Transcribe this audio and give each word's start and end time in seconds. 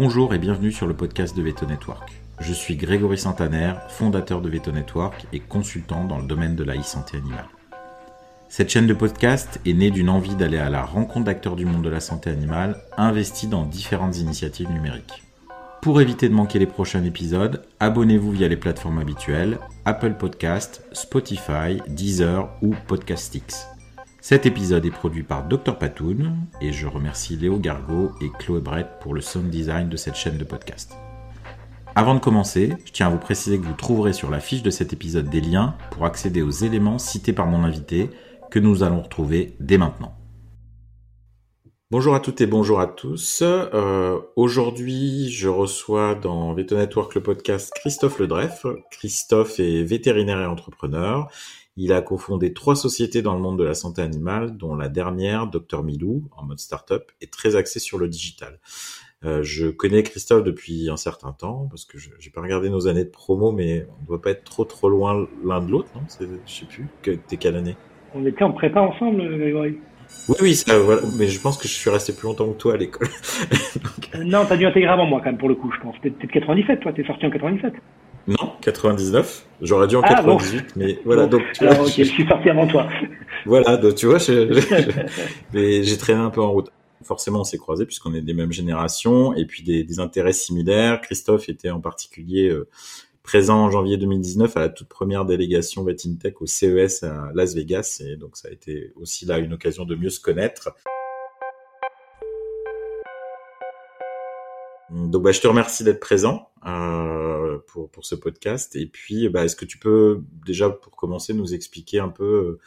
Bonjour 0.00 0.32
et 0.32 0.38
bienvenue 0.38 0.70
sur 0.70 0.86
le 0.86 0.94
podcast 0.94 1.36
de 1.36 1.42
Veto 1.42 1.66
Network. 1.66 2.12
Je 2.38 2.52
suis 2.52 2.76
Grégory 2.76 3.18
Santaner, 3.18 3.72
fondateur 3.88 4.40
de 4.40 4.48
Veto 4.48 4.70
Network 4.70 5.26
et 5.32 5.40
consultant 5.40 6.04
dans 6.04 6.18
le 6.18 6.28
domaine 6.28 6.54
de 6.54 6.62
la 6.62 6.76
e-santé 6.76 7.16
animale. 7.16 7.48
Cette 8.48 8.68
chaîne 8.68 8.86
de 8.86 8.94
podcast 8.94 9.60
est 9.66 9.72
née 9.72 9.90
d'une 9.90 10.08
envie 10.08 10.36
d'aller 10.36 10.58
à 10.58 10.70
la 10.70 10.84
rencontre 10.84 11.24
d'acteurs 11.24 11.56
du 11.56 11.66
monde 11.66 11.82
de 11.82 11.88
la 11.88 11.98
santé 11.98 12.30
animale 12.30 12.76
investis 12.96 13.48
dans 13.48 13.64
différentes 13.64 14.18
initiatives 14.18 14.70
numériques. 14.70 15.24
Pour 15.82 16.00
éviter 16.00 16.28
de 16.28 16.34
manquer 16.34 16.60
les 16.60 16.66
prochains 16.66 17.02
épisodes, 17.02 17.64
abonnez-vous 17.80 18.30
via 18.30 18.46
les 18.46 18.56
plateformes 18.56 19.00
habituelles 19.00 19.58
Apple 19.84 20.14
Podcast, 20.14 20.84
Spotify, 20.92 21.82
Deezer 21.88 22.48
ou 22.62 22.72
Podcastix. 22.86 23.66
Cet 24.20 24.46
épisode 24.46 24.84
est 24.84 24.90
produit 24.90 25.22
par 25.22 25.46
Dr 25.46 25.78
Patoun 25.78 26.36
et 26.60 26.72
je 26.72 26.88
remercie 26.88 27.36
Léo 27.36 27.56
Gargot 27.56 28.12
et 28.20 28.30
Chloé 28.40 28.60
Brett 28.60 28.88
pour 29.00 29.14
le 29.14 29.20
sound 29.20 29.48
design 29.48 29.88
de 29.88 29.96
cette 29.96 30.16
chaîne 30.16 30.38
de 30.38 30.44
podcast. 30.44 30.96
Avant 31.94 32.14
de 32.14 32.20
commencer, 32.20 32.74
je 32.84 32.90
tiens 32.92 33.06
à 33.06 33.10
vous 33.10 33.18
préciser 33.18 33.58
que 33.58 33.64
vous 33.64 33.74
trouverez 33.74 34.12
sur 34.12 34.28
la 34.28 34.40
fiche 34.40 34.62
de 34.62 34.70
cet 34.70 34.92
épisode 34.92 35.30
des 35.30 35.40
liens 35.40 35.76
pour 35.92 36.04
accéder 36.04 36.42
aux 36.42 36.50
éléments 36.50 36.98
cités 36.98 37.32
par 37.32 37.46
mon 37.46 37.62
invité 37.62 38.10
que 38.50 38.58
nous 38.58 38.82
allons 38.82 39.02
retrouver 39.02 39.54
dès 39.60 39.78
maintenant. 39.78 40.17
Bonjour 41.90 42.14
à 42.14 42.20
toutes 42.20 42.42
et 42.42 42.46
bonjour 42.46 42.80
à 42.80 42.86
tous. 42.86 43.42
Euh, 43.42 44.20
Aujourd'hui, 44.36 45.30
je 45.30 45.48
reçois 45.48 46.14
dans 46.14 46.52
Veto 46.52 46.76
Network 46.76 47.14
le 47.14 47.22
podcast 47.22 47.72
Christophe 47.74 48.18
Ledreff. 48.18 48.66
Christophe 48.90 49.58
est 49.58 49.84
vétérinaire 49.84 50.38
et 50.38 50.44
entrepreneur. 50.44 51.30
Il 51.78 51.94
a 51.94 52.02
cofondé 52.02 52.52
trois 52.52 52.76
sociétés 52.76 53.22
dans 53.22 53.32
le 53.32 53.40
monde 53.40 53.58
de 53.58 53.64
la 53.64 53.72
santé 53.72 54.02
animale, 54.02 54.58
dont 54.58 54.74
la 54.74 54.90
dernière, 54.90 55.46
Dr 55.46 55.82
Milou, 55.82 56.24
en 56.36 56.44
mode 56.44 56.58
startup, 56.58 57.04
est 57.22 57.32
très 57.32 57.56
axée 57.56 57.80
sur 57.80 57.96
le 57.96 58.06
digital. 58.06 58.60
Euh, 59.24 59.42
je 59.42 59.68
connais 59.68 60.02
Christophe 60.02 60.44
depuis 60.44 60.90
un 60.90 60.98
certain 60.98 61.32
temps 61.32 61.68
parce 61.70 61.86
que 61.86 61.96
je 61.96 62.10
j'ai 62.18 62.28
pas 62.28 62.42
regardé 62.42 62.68
nos 62.68 62.86
années 62.86 63.04
de 63.04 63.10
promo, 63.10 63.50
mais 63.50 63.86
on 64.02 64.04
doit 64.04 64.20
pas 64.20 64.32
être 64.32 64.44
trop 64.44 64.66
trop 64.66 64.90
loin 64.90 65.26
l'un 65.42 65.62
de 65.62 65.70
l'autre, 65.70 65.88
non? 65.94 66.02
Je 66.06 66.52
sais 66.52 66.66
plus. 66.66 66.86
T'es 67.02 67.38
quelle 67.38 67.56
année? 67.56 67.76
On 68.14 68.26
était 68.26 68.44
en 68.44 68.52
prépa 68.52 68.78
ensemble, 68.78 69.38
Grégory. 69.38 69.78
Oui, 70.28 70.36
oui, 70.42 70.54
ça, 70.54 70.78
voilà. 70.78 71.02
mais 71.16 71.26
je 71.26 71.40
pense 71.40 71.56
que 71.56 71.66
je 71.66 71.72
suis 71.72 71.88
resté 71.88 72.12
plus 72.12 72.26
longtemps 72.26 72.48
que 72.48 72.58
toi 72.58 72.74
à 72.74 72.76
l'école. 72.76 73.08
Donc... 73.76 74.10
Euh, 74.14 74.24
non, 74.24 74.44
t'as 74.46 74.56
dû 74.56 74.66
intégrer 74.66 74.90
avant 74.90 75.06
moi 75.06 75.20
quand 75.20 75.30
même 75.30 75.38
pour 75.38 75.48
le 75.48 75.54
coup, 75.54 75.72
je 75.74 75.80
pense. 75.80 75.96
Peut-être 76.02 76.30
97, 76.30 76.80
toi, 76.80 76.92
t'es 76.92 77.04
sorti 77.04 77.24
en 77.26 77.30
97. 77.30 77.72
Non, 78.28 78.52
99. 78.60 79.46
J'aurais 79.62 79.86
dû 79.86 79.96
en 79.96 80.02
ah, 80.02 80.08
98, 80.08 80.58
bon. 80.58 80.64
mais 80.76 80.98
voilà. 81.04 81.26
Bon. 81.26 81.38
Donc, 81.38 81.42
tu 81.54 81.64
vois, 81.64 81.74
Alors, 81.74 81.86
ok, 81.86 81.92
je... 81.96 82.02
je 82.04 82.08
suis 82.10 82.26
sorti 82.26 82.50
avant 82.50 82.66
toi. 82.66 82.86
Voilà, 83.46 83.78
donc 83.78 83.94
tu 83.94 84.06
vois, 84.06 84.18
j'ai 85.54 85.98
traîné 85.98 86.20
un 86.20 86.30
peu 86.30 86.42
en 86.42 86.50
route. 86.52 86.70
Forcément, 87.04 87.40
on 87.40 87.44
s'est 87.44 87.56
croisés 87.56 87.86
puisqu'on 87.86 88.12
est 88.12 88.20
des 88.20 88.34
mêmes 88.34 88.52
générations 88.52 89.34
et 89.34 89.46
puis 89.46 89.62
des, 89.62 89.84
des, 89.84 90.00
intérêts 90.00 90.32
similaires. 90.32 91.00
Christophe 91.00 91.48
était 91.48 91.70
en 91.70 91.80
particulier 91.80 92.48
euh, 92.48 92.68
présent 93.28 93.66
en 93.66 93.70
janvier 93.70 93.98
2019 93.98 94.56
à 94.56 94.60
la 94.60 94.68
toute 94.70 94.88
première 94.88 95.26
délégation 95.26 95.84
Vatintech 95.84 96.40
au 96.40 96.46
CES 96.46 97.02
à 97.02 97.30
Las 97.34 97.54
Vegas 97.54 98.00
et 98.02 98.16
donc 98.16 98.38
ça 98.38 98.48
a 98.48 98.50
été 98.50 98.94
aussi 98.96 99.26
là 99.26 99.36
une 99.36 99.52
occasion 99.52 99.84
de 99.84 99.94
mieux 99.94 100.08
se 100.08 100.18
connaître. 100.18 100.74
Donc 104.90 105.22
bah, 105.22 105.32
je 105.32 105.42
te 105.42 105.46
remercie 105.46 105.84
d'être 105.84 106.00
présent 106.00 106.48
euh, 106.64 107.58
pour, 107.66 107.90
pour 107.90 108.06
ce 108.06 108.14
podcast 108.14 108.74
et 108.76 108.86
puis 108.86 109.28
bah, 109.28 109.44
est-ce 109.44 109.56
que 109.56 109.66
tu 109.66 109.76
peux 109.76 110.22
déjà 110.46 110.70
pour 110.70 110.96
commencer 110.96 111.34
nous 111.34 111.52
expliquer 111.52 111.98
un 111.98 112.08
peu 112.08 112.58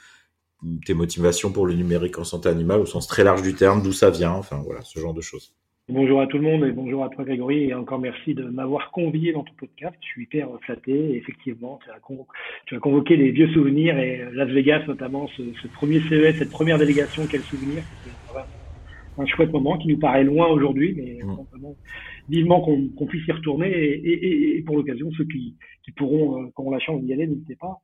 euh, 0.63 0.79
tes 0.85 0.93
motivations 0.93 1.51
pour 1.51 1.65
le 1.65 1.73
numérique 1.73 2.19
en 2.19 2.23
santé 2.23 2.49
animale 2.49 2.81
au 2.81 2.85
sens 2.85 3.07
très 3.07 3.23
large 3.23 3.41
du 3.41 3.55
terme, 3.55 3.81
d'où 3.81 3.93
ça 3.93 4.11
vient, 4.11 4.33
enfin 4.33 4.61
voilà 4.63 4.83
ce 4.83 4.99
genre 4.99 5.15
de 5.15 5.21
choses. 5.21 5.55
Bonjour 5.89 6.21
à 6.21 6.27
tout 6.27 6.37
le 6.37 6.43
monde 6.43 6.63
et 6.63 6.71
bonjour 6.71 7.03
à 7.03 7.09
toi 7.09 7.25
Grégory 7.25 7.65
et 7.65 7.73
encore 7.73 7.99
merci 7.99 8.35
de 8.35 8.43
m'avoir 8.43 8.91
convié 8.91 9.33
dans 9.33 9.43
ton 9.43 9.53
podcast. 9.55 9.95
Je 10.01 10.07
suis 10.07 10.23
hyper 10.23 10.47
flatté 10.61 10.91
et 10.91 11.17
effectivement 11.17 11.79
tu 11.83 11.89
as, 11.89 11.99
tu 12.67 12.75
as, 12.75 12.79
convoqué 12.79 13.17
les 13.17 13.31
vieux 13.31 13.49
souvenirs 13.49 13.97
et 13.97 14.23
Las 14.31 14.49
Vegas 14.49 14.83
notamment 14.87 15.27
ce, 15.35 15.41
ce 15.61 15.67
premier 15.67 15.99
CES, 16.01 16.37
cette 16.37 16.51
première 16.51 16.77
délégation, 16.77 17.23
quel 17.29 17.41
souvenir? 17.41 17.83
C'était 18.03 18.39
un 19.17 19.25
chouette 19.25 19.51
moment 19.51 19.77
qui 19.79 19.87
nous 19.87 19.97
paraît 19.97 20.23
loin 20.23 20.47
aujourd'hui 20.47 20.93
mais 20.95 21.19
mmh. 21.23 21.35
simplement 21.35 21.75
vivement 22.29 22.61
qu'on 22.61 22.87
qu 22.87 23.05
puisse 23.07 23.27
y 23.27 23.31
retourner 23.31 23.69
et, 23.69 24.07
et, 24.07 24.57
et 24.57 24.61
pour 24.61 24.77
l'occasion 24.77 25.09
ceux 25.17 25.25
qui, 25.25 25.55
qui 25.83 25.91
pourront, 25.91 26.43
euh, 26.43 26.47
quand 26.55 26.63
on 26.63 26.71
la 26.71 26.79
chance 26.79 27.01
d'y 27.01 27.11
aller, 27.11 27.27
n'hésitez 27.27 27.55
pas. 27.55 27.79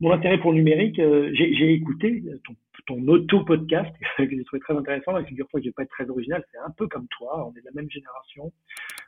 Mon 0.00 0.12
intérêt 0.12 0.38
pour 0.38 0.52
le 0.52 0.58
numérique, 0.58 0.98
euh, 0.98 1.30
j'ai 1.34 1.72
écouté 1.72 2.22
ton, 2.44 2.54
ton 2.86 3.06
auto-podcast 3.06 3.94
que 4.16 4.28
j'ai 4.28 4.44
trouvé 4.44 4.60
très 4.60 4.76
intéressant. 4.76 5.18
Et 5.18 5.24
figure-toi 5.24 5.60
que 5.60 5.64
je 5.64 5.68
vais 5.70 5.74
pas 5.74 5.82
être 5.82 5.90
très 5.90 6.08
original, 6.08 6.44
c'est 6.52 6.58
un 6.58 6.70
peu 6.70 6.86
comme 6.88 7.06
toi, 7.08 7.46
on 7.46 7.50
est 7.56 7.60
de 7.60 7.66
la 7.66 7.72
même 7.74 7.90
génération. 7.90 8.52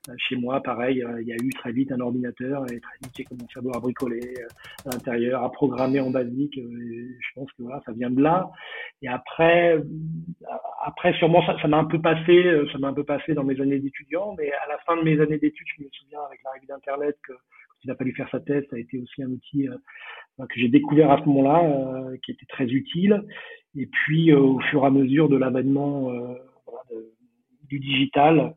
Euh, 0.08 0.14
chez 0.16 0.36
moi, 0.36 0.62
pareil, 0.62 1.03
euh, 1.03 1.20
il 1.20 1.28
y 1.28 1.32
a 1.32 1.36
eu 1.36 1.50
très 1.50 1.72
vite 1.72 1.92
un 1.92 2.00
ordinateur 2.00 2.64
et 2.72 2.80
très 2.80 2.97
vite 3.03 3.12
j'ai 3.16 3.25
commencé 3.25 3.53
à 3.56 3.76
à 3.76 3.80
bricoler 3.80 4.34
euh, 4.38 4.88
à 4.88 4.94
l'intérieur, 4.94 5.44
à 5.44 5.53
programmer 5.53 6.00
en 6.00 6.10
basique. 6.10 6.54
je 6.56 7.34
pense 7.34 7.53
que 7.53 7.62
voilà, 7.62 7.82
ça 7.84 7.92
vient 7.92 8.10
de 8.10 8.22
là. 8.22 8.50
Et 9.03 9.09
après, 9.09 9.78
après 10.82 11.12
sûrement 11.14 11.44
ça 11.44 11.69
m'a 11.69 11.78
un 11.78 11.84
peu 11.84 12.00
passé, 12.00 12.62
ça 12.72 12.78
m'a 12.78 12.88
un 12.88 12.94
peu 12.94 13.04
passé 13.04 13.34
dans 13.34 13.44
mes 13.44 13.60
années 13.60 13.78
d'étudiant, 13.78 14.34
mais 14.38 14.50
à 14.53 14.69
la 14.69 14.78
fin 14.78 14.97
de 14.97 15.03
mes 15.03 15.20
années 15.20 15.38
d'études, 15.38 15.66
je 15.76 15.84
me 15.84 15.88
souviens 15.92 16.20
avec 16.26 16.41
l'arrivée 16.44 16.66
d'Internet 16.66 17.16
que 17.26 17.34
il 17.84 17.91
a 17.91 17.94
fallu 17.94 18.14
faire 18.14 18.28
sa 18.30 18.41
thèse, 18.41 18.64
ça 18.69 18.76
a 18.76 18.78
été 18.78 18.98
aussi 18.98 19.22
un 19.22 19.30
outil 19.30 19.66
que 20.38 20.60
j'ai 20.60 20.69
découvert 20.69 21.10
à 21.10 21.19
ce 21.19 21.25
moment-là, 21.25 22.10
qui 22.22 22.32
était 22.32 22.44
très 22.47 22.66
utile. 22.66 23.25
Et 23.76 23.86
puis, 23.86 24.32
euh, 24.32 24.38
au 24.38 24.60
fur 24.60 24.82
et 24.82 24.86
à 24.86 24.91
mesure 24.91 25.28
de 25.28 25.36
l'avènement 25.36 26.03
voilà, 26.66 26.82
du 27.69 27.78
digital, 27.78 28.54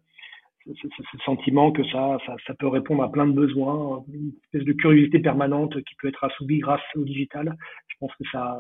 ce, 0.66 0.72
ce, 0.74 1.04
ce, 1.12 1.18
sentiment 1.26 1.72
que 1.72 1.84
ça, 1.86 2.18
ça, 2.26 2.36
ça, 2.48 2.54
peut 2.54 2.68
répondre 2.68 3.04
à 3.04 3.12
plein 3.12 3.28
de 3.28 3.34
besoins, 3.34 4.04
une 4.14 4.32
espèce 4.44 4.64
de 4.64 4.74
curiosité 4.74 5.20
permanente 5.20 5.76
qui 5.84 5.96
peut 6.02 6.08
être 6.08 6.24
assouvie 6.24 6.60
grâce 6.60 6.82
au 6.96 7.04
digital. 7.04 7.56
Je 7.88 7.96
pense 8.00 8.16
que 8.16 8.24
ça, 8.32 8.60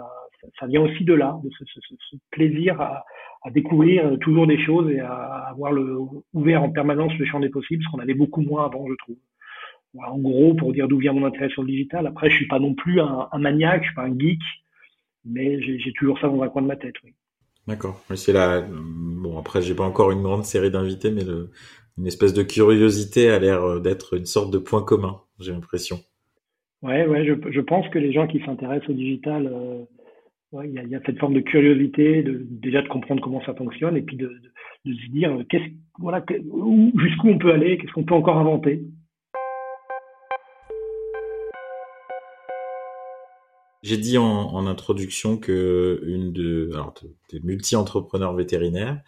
ça, 0.59 0.67
vient 0.67 0.81
aussi 0.81 1.03
de 1.05 1.13
là, 1.13 1.39
de 1.43 1.49
ce, 1.57 1.63
ce 1.65 2.15
plaisir 2.31 2.79
à, 2.81 3.05
à, 3.43 3.51
découvrir 3.51 4.17
toujours 4.19 4.47
des 4.47 4.59
choses 4.63 4.91
et 4.91 4.99
à 4.99 5.47
avoir 5.49 5.71
le, 5.71 5.97
ouvert 6.33 6.63
en 6.63 6.71
permanence 6.71 7.13
le 7.17 7.25
champ 7.25 7.39
des 7.39 7.49
possibles, 7.49 7.83
ce 7.83 7.89
qu'on 7.89 7.99
avait 7.99 8.13
beaucoup 8.13 8.41
moins 8.41 8.65
avant, 8.65 8.85
je 8.87 8.95
trouve 8.95 9.17
en 10.01 10.17
gros, 10.17 10.55
pour 10.55 10.73
dire 10.73 10.87
d'où 10.87 10.97
vient 10.97 11.13
mon 11.13 11.25
intérêt 11.25 11.49
sur 11.49 11.61
le 11.61 11.67
digital. 11.67 12.07
Après, 12.07 12.29
je 12.29 12.35
suis 12.35 12.47
pas 12.47 12.57
non 12.59 12.73
plus 12.73 12.99
un, 12.99 13.27
un 13.31 13.37
maniaque, 13.37 13.83
je 13.83 13.87
suis 13.87 13.95
pas 13.95 14.05
un 14.05 14.17
geek, 14.17 14.41
mais 15.25 15.61
j'ai 15.61 15.93
toujours 15.93 16.19
ça 16.19 16.27
dans 16.27 16.41
un 16.41 16.49
coin 16.49 16.61
de 16.61 16.67
ma 16.67 16.75
tête, 16.75 16.95
oui. 17.03 17.13
D'accord. 17.67 18.03
C'est 18.15 18.33
la. 18.33 18.61
Bon, 18.61 19.37
après, 19.37 19.61
j'ai 19.61 19.73
pas 19.73 19.85
encore 19.85 20.11
une 20.11 20.21
grande 20.21 20.43
série 20.43 20.69
d'invités, 20.69 21.11
mais 21.11 21.23
le... 21.23 21.49
une 21.97 22.07
espèce 22.07 22.33
de 22.33 22.43
curiosité 22.43 23.29
a 23.29 23.39
l'air 23.39 23.79
d'être 23.79 24.17
une 24.17 24.25
sorte 24.25 24.51
de 24.51 24.57
point 24.57 24.83
commun. 24.83 25.21
J'ai 25.39 25.53
l'impression. 25.53 25.99
Ouais, 26.81 27.07
ouais. 27.07 27.25
Je, 27.25 27.33
je, 27.51 27.61
pense 27.61 27.87
que 27.89 27.99
les 27.99 28.11
gens 28.11 28.27
qui 28.27 28.41
s'intéressent 28.41 28.89
au 28.89 28.93
digital, 28.93 29.47
euh, 29.47 29.85
ouais, 30.51 30.67
il 30.67 30.73
y, 30.73 30.79
a, 30.79 30.83
y, 30.83 30.95
a, 30.95 30.99
cette 31.05 31.19
forme 31.19 31.33
de 31.33 31.39
curiosité, 31.39 32.21
de, 32.23 32.45
déjà 32.49 32.81
de 32.81 32.89
comprendre 32.89 33.23
comment 33.23 33.41
ça 33.45 33.53
fonctionne, 33.53 33.95
et 33.95 34.01
puis 34.01 34.17
de, 34.17 34.27
de, 34.27 34.91
de 34.91 34.93
se 34.93 35.11
dire, 35.11 35.37
qu'est-ce, 35.49 35.71
voilà, 35.99 36.23
jusqu'où 36.27 37.29
on 37.29 37.37
peut 37.37 37.53
aller, 37.53 37.77
qu'est-ce 37.77 37.93
qu'on 37.93 38.03
peut 38.03 38.13
encore 38.13 38.37
inventer. 38.37 38.83
J'ai 43.83 43.97
dit 43.97 44.17
en, 44.17 44.23
en, 44.23 44.65
introduction 44.65 45.37
que 45.37 46.01
une 46.05 46.31
de, 46.31 46.69
alors 46.71 46.93
t'es 47.27 47.41
multi-entrepreneur 47.43 48.33
vétérinaire, 48.33 49.01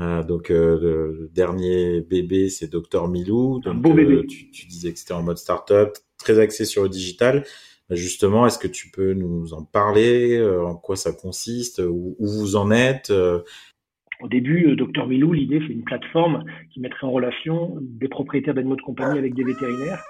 euh, 0.00 0.22
donc 0.22 0.50
euh, 0.50 0.80
le, 0.80 1.30
dernier 1.34 2.00
bébé 2.00 2.48
c'est 2.48 2.72
Docteur 2.72 3.08
Milou, 3.08 3.60
donc 3.60 3.74
Un 3.74 3.76
beau 3.76 3.92
bébé. 3.92 4.14
Euh, 4.14 4.26
tu, 4.26 4.50
tu, 4.50 4.66
disais 4.66 4.90
que 4.90 4.98
c'était 4.98 5.12
en 5.12 5.22
mode 5.22 5.36
startup, 5.36 5.90
très 6.16 6.38
axé 6.38 6.64
sur 6.64 6.82
le 6.82 6.88
digital. 6.88 7.44
Bah, 7.90 7.94
justement, 7.94 8.46
est-ce 8.46 8.58
que 8.58 8.68
tu 8.68 8.90
peux 8.90 9.12
nous 9.12 9.52
en 9.52 9.64
parler, 9.64 10.38
euh, 10.38 10.64
en 10.64 10.76
quoi 10.76 10.96
ça 10.96 11.12
consiste, 11.12 11.82
où, 11.86 12.16
où 12.18 12.26
vous 12.26 12.56
en 12.56 12.70
êtes 12.70 13.10
euh? 13.10 13.42
Au 14.22 14.28
début, 14.28 14.74
Docteur 14.76 15.08
Milou, 15.08 15.34
l'idée 15.34 15.60
c'est 15.66 15.74
une 15.74 15.84
plateforme 15.84 16.44
qui 16.72 16.80
mettrait 16.80 17.06
en 17.06 17.10
relation 17.10 17.76
des 17.82 18.08
propriétaires 18.08 18.54
d'animaux 18.54 18.76
de 18.76 18.82
compagnie 18.82 19.18
avec 19.18 19.34
des 19.34 19.44
vétérinaires 19.44 20.02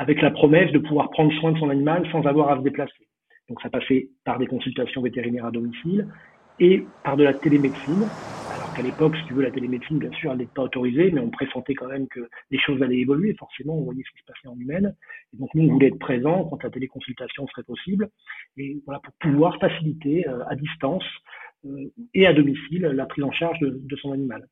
avec 0.00 0.22
la 0.22 0.30
promesse 0.30 0.72
de 0.72 0.78
pouvoir 0.78 1.10
prendre 1.10 1.30
soin 1.40 1.52
de 1.52 1.58
son 1.58 1.68
animal 1.68 2.08
sans 2.10 2.24
avoir 2.24 2.48
à 2.50 2.56
se 2.56 2.62
déplacer. 2.62 3.06
Donc 3.50 3.60
ça 3.60 3.68
passait 3.68 4.08
par 4.24 4.38
des 4.38 4.46
consultations 4.46 5.02
vétérinaires 5.02 5.44
à 5.44 5.50
domicile 5.50 6.08
et 6.58 6.86
par 7.04 7.18
de 7.18 7.24
la 7.24 7.34
télémédecine. 7.34 8.06
Alors 8.54 8.74
qu'à 8.74 8.80
l'époque, 8.80 9.14
si 9.16 9.26
tu 9.26 9.34
veux, 9.34 9.42
la 9.42 9.50
télémédecine, 9.50 9.98
bien 9.98 10.10
sûr, 10.12 10.32
elle 10.32 10.38
n'était 10.38 10.54
pas 10.54 10.62
autorisée, 10.62 11.10
mais 11.10 11.20
on 11.20 11.28
pressentait 11.28 11.74
quand 11.74 11.88
même 11.88 12.08
que 12.08 12.20
les 12.50 12.58
choses 12.58 12.82
allaient 12.82 12.96
évoluer. 12.96 13.34
Forcément, 13.34 13.76
on 13.76 13.82
voyait 13.82 14.02
ce 14.02 14.16
qui 14.16 14.22
se 14.22 14.32
passait 14.32 14.48
en 14.48 14.58
humaine. 14.58 14.94
Et 15.34 15.36
donc 15.36 15.54
nous, 15.54 15.68
on 15.68 15.72
voulait 15.74 15.88
être 15.88 15.98
présents 15.98 16.44
quand 16.44 16.62
la 16.62 16.70
téléconsultation 16.70 17.46
serait 17.48 17.64
possible, 17.64 18.08
et 18.56 18.78
voilà 18.86 19.00
pour 19.00 19.12
pouvoir 19.20 19.58
faciliter 19.60 20.26
euh, 20.26 20.44
à 20.48 20.56
distance 20.56 21.04
euh, 21.66 21.92
et 22.14 22.26
à 22.26 22.32
domicile 22.32 22.80
la 22.80 23.04
prise 23.04 23.24
en 23.24 23.32
charge 23.32 23.58
de, 23.60 23.78
de 23.84 23.96
son 23.96 24.12
animal 24.12 24.46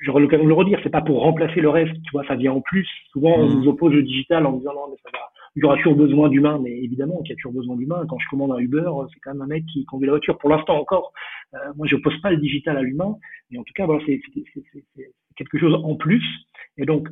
j'aurais 0.00 0.20
l'occasion 0.20 0.44
de 0.44 0.48
le 0.48 0.54
redire, 0.54 0.80
c'est 0.82 0.90
pas 0.90 1.02
pour 1.02 1.22
remplacer 1.22 1.60
le 1.60 1.68
reste, 1.68 1.94
tu 2.02 2.10
vois, 2.12 2.24
ça 2.26 2.36
vient 2.36 2.52
en 2.52 2.60
plus. 2.60 2.88
Souvent, 3.12 3.34
on 3.36 3.48
mmh. 3.48 3.54
nous 3.54 3.68
oppose 3.68 3.92
le 3.92 4.02
digital 4.02 4.46
en 4.46 4.52
disant 4.52 4.72
non, 4.74 4.88
mais 4.90 4.96
ça 5.02 5.10
va 5.12 5.30
il 5.56 5.62
y 5.62 5.64
aura 5.64 5.76
toujours 5.76 5.94
besoin 5.94 6.28
d'humains, 6.28 6.58
mais 6.60 6.72
évidemment 6.82 7.20
qu'il 7.22 7.30
y 7.30 7.32
a 7.32 7.36
toujours 7.36 7.52
besoin 7.52 7.76
d'humains. 7.76 8.04
Quand 8.08 8.18
je 8.18 8.28
commande 8.28 8.52
un 8.52 8.58
Uber, 8.58 8.90
c'est 9.12 9.20
quand 9.20 9.32
même 9.32 9.42
un 9.42 9.46
mec 9.46 9.64
qui 9.66 9.84
conduit 9.84 10.06
la 10.06 10.12
voiture. 10.14 10.36
Pour 10.38 10.50
l'instant 10.50 10.76
encore, 10.76 11.12
euh, 11.54 11.58
moi 11.76 11.86
je 11.88 11.96
pose 11.96 12.20
pas 12.20 12.30
le 12.30 12.38
digital 12.38 12.76
à 12.76 12.82
l'humain, 12.82 13.16
mais 13.50 13.58
en 13.58 13.62
tout 13.62 13.72
cas 13.74 13.86
voilà, 13.86 14.02
c'est 14.04 14.20
quelque 15.36 15.58
chose 15.58 15.74
en 15.84 15.94
plus. 15.94 16.24
Et 16.76 16.84
donc 16.84 17.08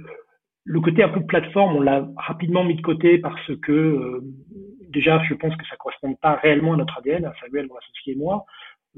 le 0.65 0.81
côté 0.81 1.05
un 1.05 1.09
peu 1.09 1.25
plateforme, 1.25 1.77
on 1.77 1.81
l'a 1.81 2.09
rapidement 2.17 2.65
mis 2.65 2.75
de 2.75 2.83
côté 2.83 3.19
parce 3.19 3.55
que 3.63 3.73
euh, 3.73 4.21
déjà, 4.89 5.23
je 5.29 5.35
pense 5.35 5.55
que 5.57 5.67
ça 5.67 5.77
correspond 5.77 6.15
pas 6.15 6.35
réellement 6.35 6.75
à 6.75 6.77
notre 6.77 6.99
ADN, 6.99 7.25
à 7.25 7.35
Samuel, 7.41 7.69
mon 7.69 7.77
associé 7.77 8.15
et 8.15 8.17
moi. 8.17 8.45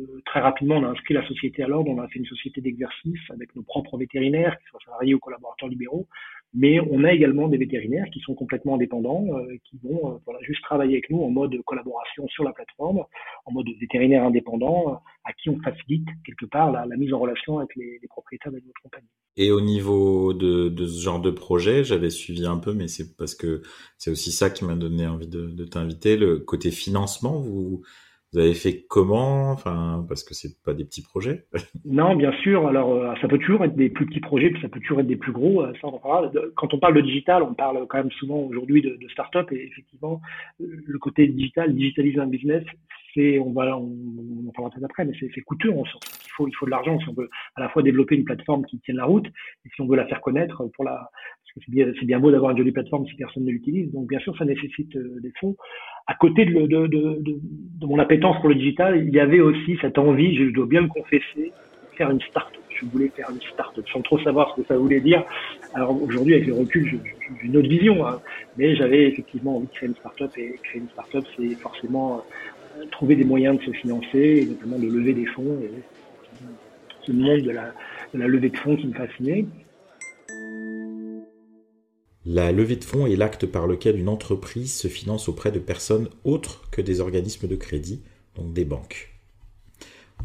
Euh, 0.01 0.21
très 0.27 0.41
rapidement, 0.41 0.77
on 0.77 0.85
a 0.85 0.89
inscrit 0.89 1.15
la 1.15 1.27
société 1.27 1.63
à 1.63 1.69
l'ordre, 1.69 1.91
on 1.91 2.01
a 2.01 2.09
fait 2.09 2.19
une 2.19 2.27
société 2.27 2.61
d'exercice 2.61 3.21
avec 3.31 3.55
nos 3.55 3.63
propres 3.63 3.97
vétérinaires, 3.97 4.59
qui 4.59 4.65
soient 4.67 4.81
salariés 4.85 5.15
ou 5.15 5.21
collaborateurs 5.21 5.69
libéraux, 5.69 6.09
mais 6.53 6.81
on 6.81 7.05
a 7.05 7.13
également 7.13 7.49
des 7.49 7.59
vétérinaires 7.59 8.07
qui 8.13 8.21
sont 8.21 8.35
complètement 8.35 8.75
indépendants, 8.75 9.25
euh, 9.31 9.57
qui 9.65 9.79
vont 9.85 10.21
euh, 10.29 10.33
juste 10.43 10.63
travailler 10.63 10.95
avec 10.95 11.11
nous 11.11 11.23
en 11.23 11.31
mode 11.31 11.57
collaboration 11.65 12.27
sur 12.29 12.43
la 12.43 12.53
plateforme, 12.53 13.05
en 13.45 13.53
mode 13.53 13.67
vétérinaire 13.81 14.25
indépendant, 14.25 15.01
à 15.25 15.33
qui 15.33 15.49
on 15.49 15.61
facilite 15.61 16.09
quelque 16.25 16.47
part 16.47 16.73
la, 16.73 16.97
mise 16.97 17.13
en 17.13 17.21
relation 17.21 17.59
avec 17.59 17.75
les, 17.77 18.01
propriétaires 18.09 18.53
de 18.53 18.57
notre 18.57 18.83
compagnie. 18.83 19.09
Et 19.37 19.51
au 19.51 19.61
niveau 19.61 20.33
de, 20.33 20.69
de 20.69 20.87
ce 20.87 21.03
genre 21.03 21.21
de 21.21 21.31
projet, 21.31 21.83
j'avais 21.83 22.11
suivi 22.11 22.47
un 22.47 22.59
peu, 22.59 22.73
mais 22.73 22.87
c'est 22.89 23.17
parce 23.17 23.35
que 23.35 23.63
c'est 23.99 24.11
aussi 24.11 24.31
ça 24.31 24.51
qui 24.51 24.65
m'a 24.65 24.77
donné 24.77 25.07
envie 25.07 25.27
de, 25.27 25.51
de 25.51 25.65
t'inviter. 25.65 26.17
Le 26.17 26.39
côté 26.39 26.71
financement, 26.71 27.41
vous 27.41 27.83
vous 28.35 28.41
avez 28.41 28.55
fait 28.55 28.85
comment? 28.89 29.53
Enfin, 29.53 30.05
parce 30.09 30.25
que 30.25 30.35
c'est 30.35 30.61
pas 30.65 30.75
des 30.75 30.85
petits 30.85 31.03
projets. 31.03 31.45
non, 31.85 32.17
bien 32.17 32.33
sûr. 32.43 32.67
Alors, 32.67 32.93
euh, 32.93 33.15
ça 33.21 33.29
peut 33.29 33.39
toujours 33.39 33.65
être 33.65 33.77
des 33.77 33.89
plus 33.91 34.07
petits 34.07 34.21
projets, 34.21 34.51
puis 34.51 34.61
ça 34.61 34.69
peut 34.69 34.81
toujours 34.81 34.99
être 34.99 35.07
des 35.07 35.17
plus 35.17 35.31
gros. 35.31 35.63
Euh, 35.63 35.73
Quand 36.57 36.75
on 36.75 36.79
parle 36.81 36.97
de 36.97 37.01
digital, 37.01 37.45
on 37.45 37.55
parle 37.55 37.87
quand 37.87 37.99
même 37.99 38.11
souvent 38.11 38.39
aujourd'hui 38.39 38.83
de, 38.83 38.97
de 39.01 39.09
start-up. 39.09 39.53
Et 39.53 39.67
effectivement, 39.67 40.21
le 40.59 40.99
côté 40.99 41.29
digital, 41.29 41.73
digitaliser 41.75 42.19
un 42.19 42.27
business, 42.27 42.65
on 43.17 43.53
va, 43.53 43.77
en 43.77 43.89
parlera 44.55 44.71
peut-être 44.71 44.85
après, 44.85 45.05
mais 45.05 45.13
c'est 45.19 45.41
coûteux 45.43 45.71
en. 45.71 45.85
Il 45.85 46.53
faut, 46.59 46.67
de 46.67 46.71
l'argent 46.71 46.99
si 46.99 47.09
on 47.09 47.15
veut 47.15 47.31
à 47.55 47.61
la 47.61 47.69
fois 47.69 47.83
développer 47.83 48.17
une 48.17 48.25
plateforme 48.25 48.65
qui 48.67 48.81
tienne 48.81 48.97
la 48.97 49.05
route 49.05 49.27
et 49.27 49.69
si 49.75 49.81
on 49.81 49.87
veut 49.87 49.97
la 49.97 50.07
faire 50.07 50.21
connaître 50.21 50.65
c'est 51.67 52.05
bien, 52.05 52.19
beau 52.19 52.31
d'avoir 52.31 52.51
une 52.51 52.59
jolie 52.59 52.73
plateforme 52.73 53.07
si 53.07 53.15
personne 53.15 53.45
ne 53.45 53.51
l'utilise. 53.51 53.93
Donc, 53.93 54.09
bien 54.09 54.19
sûr, 54.19 54.37
ça 54.37 54.45
nécessite 54.45 54.95
euh, 54.97 55.21
des 55.21 55.33
fonds. 55.41 55.57
À 56.07 56.15
côté 56.15 56.45
de, 56.45 57.87
mon 57.87 57.99
appétence 57.99 58.39
pour 58.41 58.49
le 58.49 58.57
digital, 58.57 59.05
il 59.07 59.15
y 59.15 59.21
avait 59.21 59.41
aussi 59.41 59.79
cette 59.81 59.99
envie, 59.99 60.37
je 60.37 60.51
dois 60.51 60.67
bien 60.67 60.83
le 60.83 60.89
confesser, 60.89 61.53
de 61.93 61.97
faire 61.97 62.11
une 62.11 62.21
start-up. 62.21 62.61
Je 62.71 62.87
voulais 62.87 63.09
faire 63.09 63.31
une 63.31 63.41
start-up 63.41 63.87
sans 63.93 64.03
trop 64.03 64.19
savoir 64.19 64.51
ce 64.51 64.63
que 64.63 64.67
ça 64.67 64.77
voulait 64.77 65.01
dire. 65.01 65.25
Alors 65.75 66.03
aujourd'hui, 66.03 66.35
avec 66.35 66.47
le 66.49 66.55
recul, 66.55 66.89
j'ai 66.91 67.47
une 67.47 67.57
autre 67.57 67.69
vision, 67.69 68.05
hein. 68.05 68.21
mais 68.59 68.75
j'avais 68.75 69.07
effectivement 69.07 69.57
envie 69.57 69.67
de 69.67 69.73
créer 69.73 69.89
une 69.89 69.95
start-up 69.95 70.31
et 70.37 70.59
créer 70.65 70.81
une 70.81 70.89
start-up, 70.89 71.25
c'est 71.37 71.55
forcément 71.55 72.25
trouver 72.93 73.17
des 73.17 73.25
moyens 73.25 73.59
de 73.59 73.65
se 73.65 73.71
financer, 73.73 74.43
et 74.43 74.47
notamment 74.47 74.79
de 74.79 74.87
lever 74.87 75.15
des 75.15 75.27
fonds. 75.27 75.59
Ce 77.07 77.13
monde 77.13 77.43
de 77.43 77.51
la, 77.51 77.75
de 78.13 78.19
la 78.19 78.27
levée 78.27 78.51
de 78.51 78.57
fonds 78.57 78.77
qui 78.77 78.87
me 78.87 78.95
fascinait. 78.95 79.47
La 82.27 82.53
levée 82.53 82.77
de 82.77 82.85
fonds 82.85 83.07
est 83.07 83.17
l'acte 83.17 83.45
par 83.45 83.67
lequel 83.67 83.99
une 83.99 84.09
entreprise 84.09 84.73
se 84.73 84.89
finance 84.89 85.29
auprès 85.29 85.53
de 85.53 85.59
personnes 85.59 86.09
autres 86.25 86.71
que 86.71 86.81
des 86.81 87.01
organismes 87.01 87.47
de 87.47 87.57
crédit, 87.57 88.01
donc 88.37 88.55
des 88.55 88.65
banques. 88.65 89.15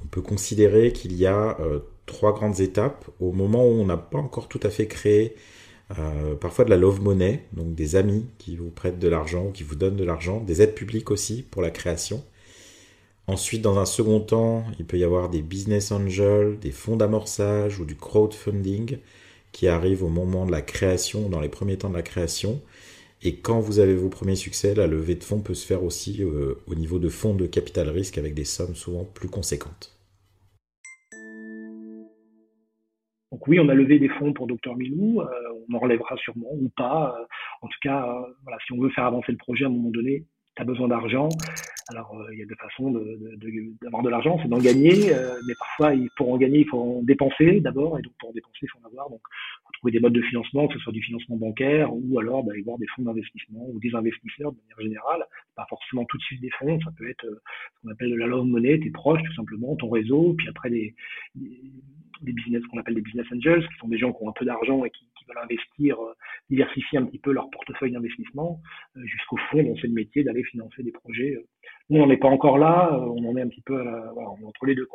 On 0.01 0.07
peut 0.07 0.21
considérer 0.21 0.93
qu'il 0.93 1.13
y 1.17 1.25
a 1.25 1.59
euh, 1.59 1.79
trois 2.05 2.33
grandes 2.33 2.61
étapes. 2.61 3.05
Au 3.19 3.33
moment 3.33 3.65
où 3.65 3.71
on 3.71 3.85
n'a 3.85 3.97
pas 3.97 4.17
encore 4.17 4.47
tout 4.47 4.61
à 4.63 4.69
fait 4.69 4.87
créé 4.87 5.35
euh, 5.97 6.35
parfois 6.35 6.65
de 6.65 6.69
la 6.69 6.77
love 6.77 7.01
money, 7.01 7.43
donc 7.53 7.73
des 7.73 7.95
amis 7.95 8.25
qui 8.37 8.55
vous 8.55 8.69
prêtent 8.69 8.99
de 8.99 9.07
l'argent 9.07 9.47
ou 9.47 9.51
qui 9.51 9.63
vous 9.63 9.75
donnent 9.75 9.97
de 9.97 10.03
l'argent, 10.03 10.39
des 10.39 10.61
aides 10.61 10.75
publiques 10.75 11.11
aussi 11.11 11.41
pour 11.41 11.61
la 11.61 11.71
création. 11.71 12.23
Ensuite, 13.29 13.61
dans 13.61 13.77
un 13.77 13.85
second 13.85 14.21
temps, 14.21 14.63
il 14.79 14.85
peut 14.87 14.97
y 14.97 15.03
avoir 15.03 15.29
des 15.29 15.43
business 15.43 15.91
angels, 15.91 16.57
des 16.57 16.71
fonds 16.71 16.97
d'amorçage 16.97 17.79
ou 17.79 17.85
du 17.85 17.95
crowdfunding 17.95 18.97
qui 19.51 19.67
arrive 19.67 20.03
au 20.03 20.09
moment 20.09 20.47
de 20.47 20.51
la 20.51 20.63
création, 20.63 21.29
dans 21.29 21.39
les 21.39 21.47
premiers 21.47 21.77
temps 21.77 21.91
de 21.91 21.95
la 21.95 22.01
création. 22.01 22.59
Et 23.21 23.35
quand 23.35 23.59
vous 23.59 23.77
avez 23.77 23.93
vos 23.93 24.09
premiers 24.09 24.35
succès, 24.35 24.73
la 24.73 24.87
levée 24.87 25.13
de 25.13 25.23
fonds 25.23 25.41
peut 25.41 25.53
se 25.53 25.67
faire 25.67 25.83
aussi 25.83 26.23
euh, 26.23 26.55
au 26.65 26.73
niveau 26.73 26.97
de 26.97 27.07
fonds 27.07 27.35
de 27.35 27.45
capital 27.45 27.89
risque 27.89 28.17
avec 28.17 28.33
des 28.33 28.45
sommes 28.45 28.73
souvent 28.73 29.03
plus 29.03 29.29
conséquentes. 29.29 29.95
Donc 33.31 33.47
oui, 33.47 33.59
on 33.59 33.69
a 33.69 33.75
levé 33.75 33.99
des 33.99 34.09
fonds 34.09 34.33
pour 34.33 34.47
Dr 34.47 34.75
Milou, 34.75 35.21
euh, 35.21 35.27
on 35.69 35.75
en 35.75 35.79
relèvera 35.79 36.17
sûrement 36.17 36.49
ou 36.53 36.69
pas. 36.75 37.15
Euh, 37.15 37.25
en 37.61 37.67
tout 37.67 37.79
cas, 37.83 38.25
voilà, 38.41 38.57
si 38.65 38.73
on 38.73 38.81
veut 38.81 38.89
faire 38.89 39.05
avancer 39.05 39.31
le 39.31 39.37
projet 39.37 39.65
à 39.65 39.67
un 39.67 39.71
moment 39.71 39.91
donné, 39.91 40.25
tu 40.59 40.65
besoin 40.65 40.87
d'argent. 40.87 41.29
Alors, 41.89 42.15
euh, 42.19 42.33
il 42.33 42.39
y 42.39 42.43
a 42.43 42.45
deux 42.45 42.55
façons 42.55 42.91
d'avoir 42.91 44.03
de, 44.03 44.07
de, 44.07 44.11
l'argent, 44.11 44.37
c'est 44.41 44.47
d'en 44.47 44.59
gagner, 44.59 45.11
euh, 45.11 45.33
mais 45.47 45.55
parfois, 45.57 45.91
pour 46.17 46.31
en 46.31 46.37
gagner, 46.37 46.59
il 46.59 46.67
faut 46.67 46.79
en 46.79 47.01
dépenser 47.01 47.61
d'abord, 47.61 47.97
et 47.97 48.03
donc 48.03 48.13
pour 48.19 48.29
en 48.29 48.33
dépenser, 48.33 48.59
il 48.61 48.69
faut 48.69 48.79
en 48.83 48.87
avoir. 48.87 49.09
Donc, 49.09 49.21
trouver 49.79 49.91
des 49.91 49.99
modes 49.99 50.13
de 50.13 50.21
financement, 50.21 50.67
que 50.67 50.73
ce 50.75 50.79
soit 50.79 50.93
du 50.93 51.01
financement 51.01 51.37
bancaire, 51.37 51.89
ou 51.91 52.19
alors 52.19 52.43
d'aller 52.43 52.61
voir 52.61 52.77
des 52.77 52.87
fonds 52.87 53.03
d'investissement, 53.03 53.65
ou 53.69 53.79
des 53.79 53.95
investisseurs 53.95 54.51
de 54.51 54.57
manière 54.57 54.81
générale. 54.81 55.25
Pas 55.55 55.65
forcément 55.69 56.05
tout 56.05 56.17
de 56.17 56.23
suite 56.23 56.41
des 56.41 56.51
fonds, 56.51 56.79
ça 56.81 56.91
peut 56.97 57.09
être 57.09 57.25
euh, 57.25 57.41
ce 57.75 57.81
qu'on 57.81 57.91
appelle 57.91 58.11
de 58.11 58.15
la 58.15 58.27
love 58.27 58.45
money, 58.45 58.79
tes 58.79 58.91
proches, 58.91 59.23
tout 59.23 59.33
simplement, 59.33 59.75
ton 59.75 59.89
réseau, 59.89 60.35
puis 60.37 60.47
après 60.49 60.69
des, 60.69 60.93
des, 61.35 62.33
business 62.33 62.61
qu'on 62.67 62.77
appelle 62.77 62.95
des 62.95 63.01
business 63.01 63.25
angels, 63.33 63.67
qui 63.67 63.77
sont 63.79 63.87
des 63.87 63.97
gens 63.97 64.13
qui 64.13 64.23
ont 64.23 64.29
un 64.29 64.33
peu 64.33 64.45
d'argent 64.45 64.83
et 64.85 64.89
qui, 64.89 65.05
veulent 65.29 65.43
investir, 65.43 65.97
diversifier 66.49 66.99
un 66.99 67.05
petit 67.05 67.19
peu 67.19 67.31
leur 67.31 67.49
portefeuille 67.49 67.91
d'investissement, 67.91 68.59
jusqu'au 68.95 69.37
fond, 69.49 69.63
dans 69.63 69.75
ce 69.75 69.87
métier 69.87 70.23
d'aller 70.23 70.43
financer 70.43 70.83
des 70.83 70.91
projets 70.91 71.37
nous, 71.89 72.01
on 72.01 72.07
n'est 72.07 72.17
pas 72.17 72.27
encore 72.27 72.57
là, 72.57 72.89
euh, 72.93 72.97
on 72.99 73.29
en 73.29 73.37
est 73.37 73.41
un 73.41 73.47
petit 73.47 73.61
peu 73.61 73.79
à 73.79 73.83
la, 73.83 74.11
voilà, 74.13 74.29
on 74.29 74.41
est 74.41 74.45
entre 74.45 74.65
les 74.65 74.75
deux. 74.75 74.87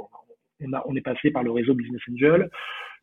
On, 0.61 0.73
a, 0.73 0.83
on 0.87 0.95
est 0.95 1.01
passé 1.01 1.31
par 1.31 1.43
le 1.43 1.51
réseau 1.51 1.75
Business 1.75 2.01
Angel. 2.11 2.49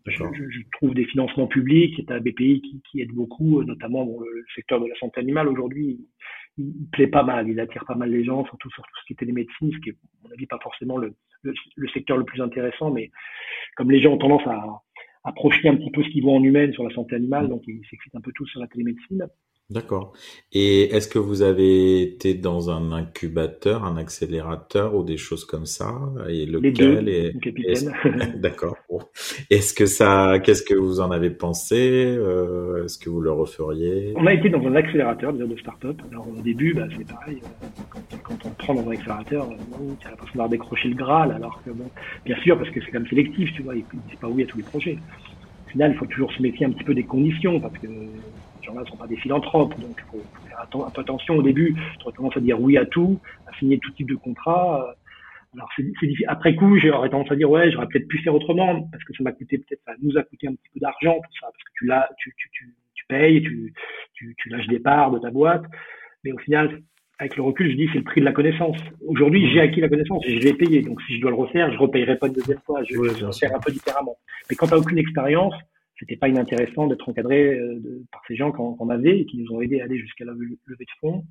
Je, 0.07 0.13
je, 0.15 0.59
trouve 0.71 0.95
des 0.95 1.05
financements 1.05 1.45
publics, 1.45 1.93
c'est 1.95 2.11
un 2.11 2.19
BPI 2.19 2.61
qui, 2.61 2.81
qui, 2.89 3.01
aide 3.01 3.11
beaucoup, 3.11 3.59
euh, 3.59 3.65
notamment 3.65 4.03
le 4.03 4.43
secteur 4.55 4.81
de 4.81 4.87
la 4.87 4.95
santé 4.95 5.19
animale 5.19 5.47
aujourd'hui. 5.47 6.07
Il, 6.57 6.65
il, 6.65 6.89
plaît 6.89 7.07
pas 7.07 7.21
mal, 7.21 7.47
il 7.47 7.59
attire 7.59 7.85
pas 7.85 7.93
mal 7.93 8.09
les 8.09 8.23
gens, 8.23 8.43
surtout 8.45 8.69
sur 8.71 8.81
tout 8.81 8.99
ce 9.01 9.05
qui 9.05 9.13
est 9.13 9.17
télémédecine, 9.17 9.71
ce 9.71 9.77
qui 9.77 9.89
est, 9.89 9.93
à 9.93 10.27
mon 10.27 10.31
avis, 10.31 10.47
pas 10.47 10.57
forcément 10.63 10.97
le, 10.97 11.13
le, 11.43 11.53
le, 11.75 11.87
secteur 11.89 12.17
le 12.17 12.25
plus 12.25 12.41
intéressant, 12.41 12.89
mais 12.89 13.11
comme 13.75 13.91
les 13.91 14.01
gens 14.01 14.13
ont 14.13 14.17
tendance 14.17 14.47
à, 14.47 14.81
à 15.23 15.31
projeter 15.31 15.69
un 15.69 15.75
petit 15.75 15.91
peu 15.91 16.03
ce 16.03 16.09
qu'ils 16.09 16.23
voient 16.23 16.33
en 16.33 16.43
humaine 16.43 16.73
sur 16.73 16.87
la 16.87 16.93
santé 16.93 17.15
animale, 17.15 17.47
donc 17.47 17.63
ils 17.67 17.81
s'excitent 17.89 18.15
un 18.15 18.21
peu 18.21 18.31
tous 18.33 18.47
sur 18.47 18.59
la 18.59 18.67
télémédecine. 18.67 19.27
D'accord. 19.71 20.11
Et 20.51 20.93
est-ce 20.93 21.07
que 21.07 21.17
vous 21.17 21.43
avez 21.43 22.01
été 22.01 22.33
dans 22.33 22.69
un 22.69 22.91
incubateur, 22.91 23.85
un 23.85 23.95
accélérateur 23.95 24.95
ou 24.95 25.03
des 25.03 25.15
choses 25.15 25.45
comme 25.45 25.65
ça 25.65 25.93
Et 26.27 26.45
lequel 26.45 27.05
Les 27.05 27.31
deux, 27.31 27.91
D'accord. 28.35 28.75
Est-ce 29.49 29.73
que 29.73 29.85
ça, 29.85 30.39
qu'est-ce 30.43 30.63
que 30.63 30.73
vous 30.73 30.99
en 30.99 31.09
avez 31.09 31.29
pensé 31.29 31.77
euh, 31.79 32.83
Est-ce 32.83 32.99
que 32.99 33.09
vous 33.09 33.21
le 33.21 33.31
referiez? 33.31 34.11
On 34.17 34.27
a 34.27 34.33
été 34.33 34.49
dans 34.49 34.61
un 34.67 34.75
accélérateur 34.75 35.31
de 35.31 35.55
start-up. 35.55 36.01
Alors 36.11 36.27
au 36.27 36.41
début, 36.41 36.73
bah, 36.73 36.87
c'est 36.97 37.07
pareil. 37.07 37.39
Euh, 37.41 38.15
quand, 38.23 38.45
on 38.45 38.49
prend 38.49 38.73
dans 38.73 38.89
un 38.89 38.91
accélérateur, 38.91 39.43
euh, 39.45 39.55
bon, 39.69 39.95
tu 40.01 40.05
as 40.05 40.09
l'impression 40.09 40.33
d'avoir 40.33 40.49
décroché 40.49 40.89
le 40.89 40.95
Graal, 40.95 41.31
alors 41.31 41.61
que 41.63 41.69
bon, 41.69 41.89
bien 42.25 42.35
sûr, 42.41 42.57
parce 42.57 42.69
que 42.71 42.81
c'est 42.81 42.91
quand 42.91 42.99
même 42.99 43.07
sélectif, 43.07 43.53
tu 43.53 43.61
vois, 43.61 43.75
ils 43.75 43.85
disent 44.09 44.19
pas 44.19 44.27
oui 44.27 44.43
à 44.43 44.45
tous 44.47 44.57
les 44.57 44.63
projets. 44.63 44.97
Au 45.67 45.69
final, 45.69 45.91
il 45.93 45.97
faut 45.97 46.07
toujours 46.07 46.33
se 46.33 46.41
méfier 46.41 46.65
un 46.65 46.71
petit 46.71 46.83
peu 46.83 46.93
des 46.93 47.03
conditions, 47.03 47.61
parce 47.61 47.77
que 47.77 47.87
ces 48.61 48.67
gens-là 48.67 48.81
ne 48.81 48.87
sont 48.87 48.97
pas 48.97 49.07
des 49.07 49.17
philanthropes, 49.17 49.79
donc 49.79 49.95
il 49.97 50.11
faut, 50.11 50.23
faire 50.47 50.85
un 50.85 50.89
peu 50.89 51.01
attention 51.01 51.35
au 51.35 51.41
début. 51.41 51.75
Tu 51.99 52.03
aurais 52.05 52.15
tendance 52.15 52.37
à 52.37 52.39
dire 52.39 52.61
oui 52.61 52.77
à 52.77 52.85
tout, 52.85 53.19
à 53.47 53.57
signer 53.57 53.79
tout 53.79 53.91
type 53.91 54.09
de 54.09 54.15
contrat. 54.15 54.95
Alors 55.53 55.69
c'est 55.75 55.83
difficile. 55.83 56.25
Après 56.27 56.55
coup, 56.55 56.77
j'aurais 56.79 57.09
tendance 57.09 57.31
à 57.31 57.35
dire 57.35 57.49
ouais, 57.49 57.71
j'aurais 57.71 57.87
peut-être 57.87 58.07
pu 58.07 58.19
faire 58.19 58.33
autrement 58.33 58.87
parce 58.91 59.03
que 59.03 59.13
ça 59.13 59.23
m'a 59.23 59.31
coûté 59.31 59.57
peut-être, 59.57 59.81
ça 59.85 59.93
nous 60.01 60.17
a 60.17 60.23
coûté 60.23 60.47
un 60.47 60.53
petit 60.53 60.69
peu 60.73 60.79
d'argent 60.79 61.15
tout 61.15 61.39
ça, 61.39 61.47
parce 61.47 61.63
que 61.63 61.71
tu 61.77 61.85
l'as, 61.85 62.09
tu, 62.17 62.33
tu, 62.37 62.49
tu, 62.51 62.73
tu 62.93 63.05
payes, 63.07 63.41
tu, 63.41 63.73
tu, 64.13 64.35
tu 64.37 64.49
lâches 64.49 64.67
des 64.67 64.79
parts 64.79 65.11
de 65.11 65.19
ta 65.19 65.29
boîte, 65.29 65.63
mais 66.23 66.31
au 66.31 66.37
final, 66.37 66.81
avec 67.21 67.35
le 67.37 67.43
recul, 67.43 67.69
je 67.69 67.75
dis 67.75 67.87
c'est 67.91 67.99
le 67.99 68.03
prix 68.03 68.21
de 68.21 68.25
la 68.25 68.31
connaissance. 68.31 68.77
Aujourd'hui, 69.05 69.51
j'ai 69.53 69.61
acquis 69.61 69.79
la 69.79 69.89
connaissance 69.89 70.23
et 70.25 70.39
je 70.39 70.43
l'ai 70.43 70.53
payé. 70.53 70.81
Donc 70.81 70.99
si 71.03 71.17
je 71.17 71.21
dois 71.21 71.29
le 71.29 71.37
refaire, 71.37 71.71
je 71.71 71.77
repayerai 71.77 72.17
pas 72.17 72.27
une 72.27 72.33
deuxième 72.33 72.59
fois. 72.65 72.81
Je, 72.83 72.99
vais 72.99 73.09
le 73.09 73.31
faire 73.31 73.55
un 73.55 73.59
peu 73.59 73.71
différemment. 73.71 74.17
Mais 74.49 74.55
quand 74.55 74.65
tu 74.65 74.73
n'as 74.73 74.79
aucune 74.79 74.97
expérience, 74.97 75.53
c'était 76.01 76.17
pas 76.17 76.27
inintéressant 76.27 76.87
d'être 76.87 77.07
encadré 77.07 77.53
euh, 77.53 77.79
par 78.11 78.21
ces 78.27 78.35
gens 78.35 78.51
qu'on 78.51 78.89
avait 78.89 79.19
et 79.19 79.25
qui 79.25 79.37
nous 79.37 79.51
ont 79.53 79.61
aidés 79.61 79.81
à 79.81 79.85
aller 79.85 79.99
jusqu'à 79.99 80.25
la 80.25 80.33
levée 80.33 80.57
de 80.67 80.91
fonds. 80.99 81.23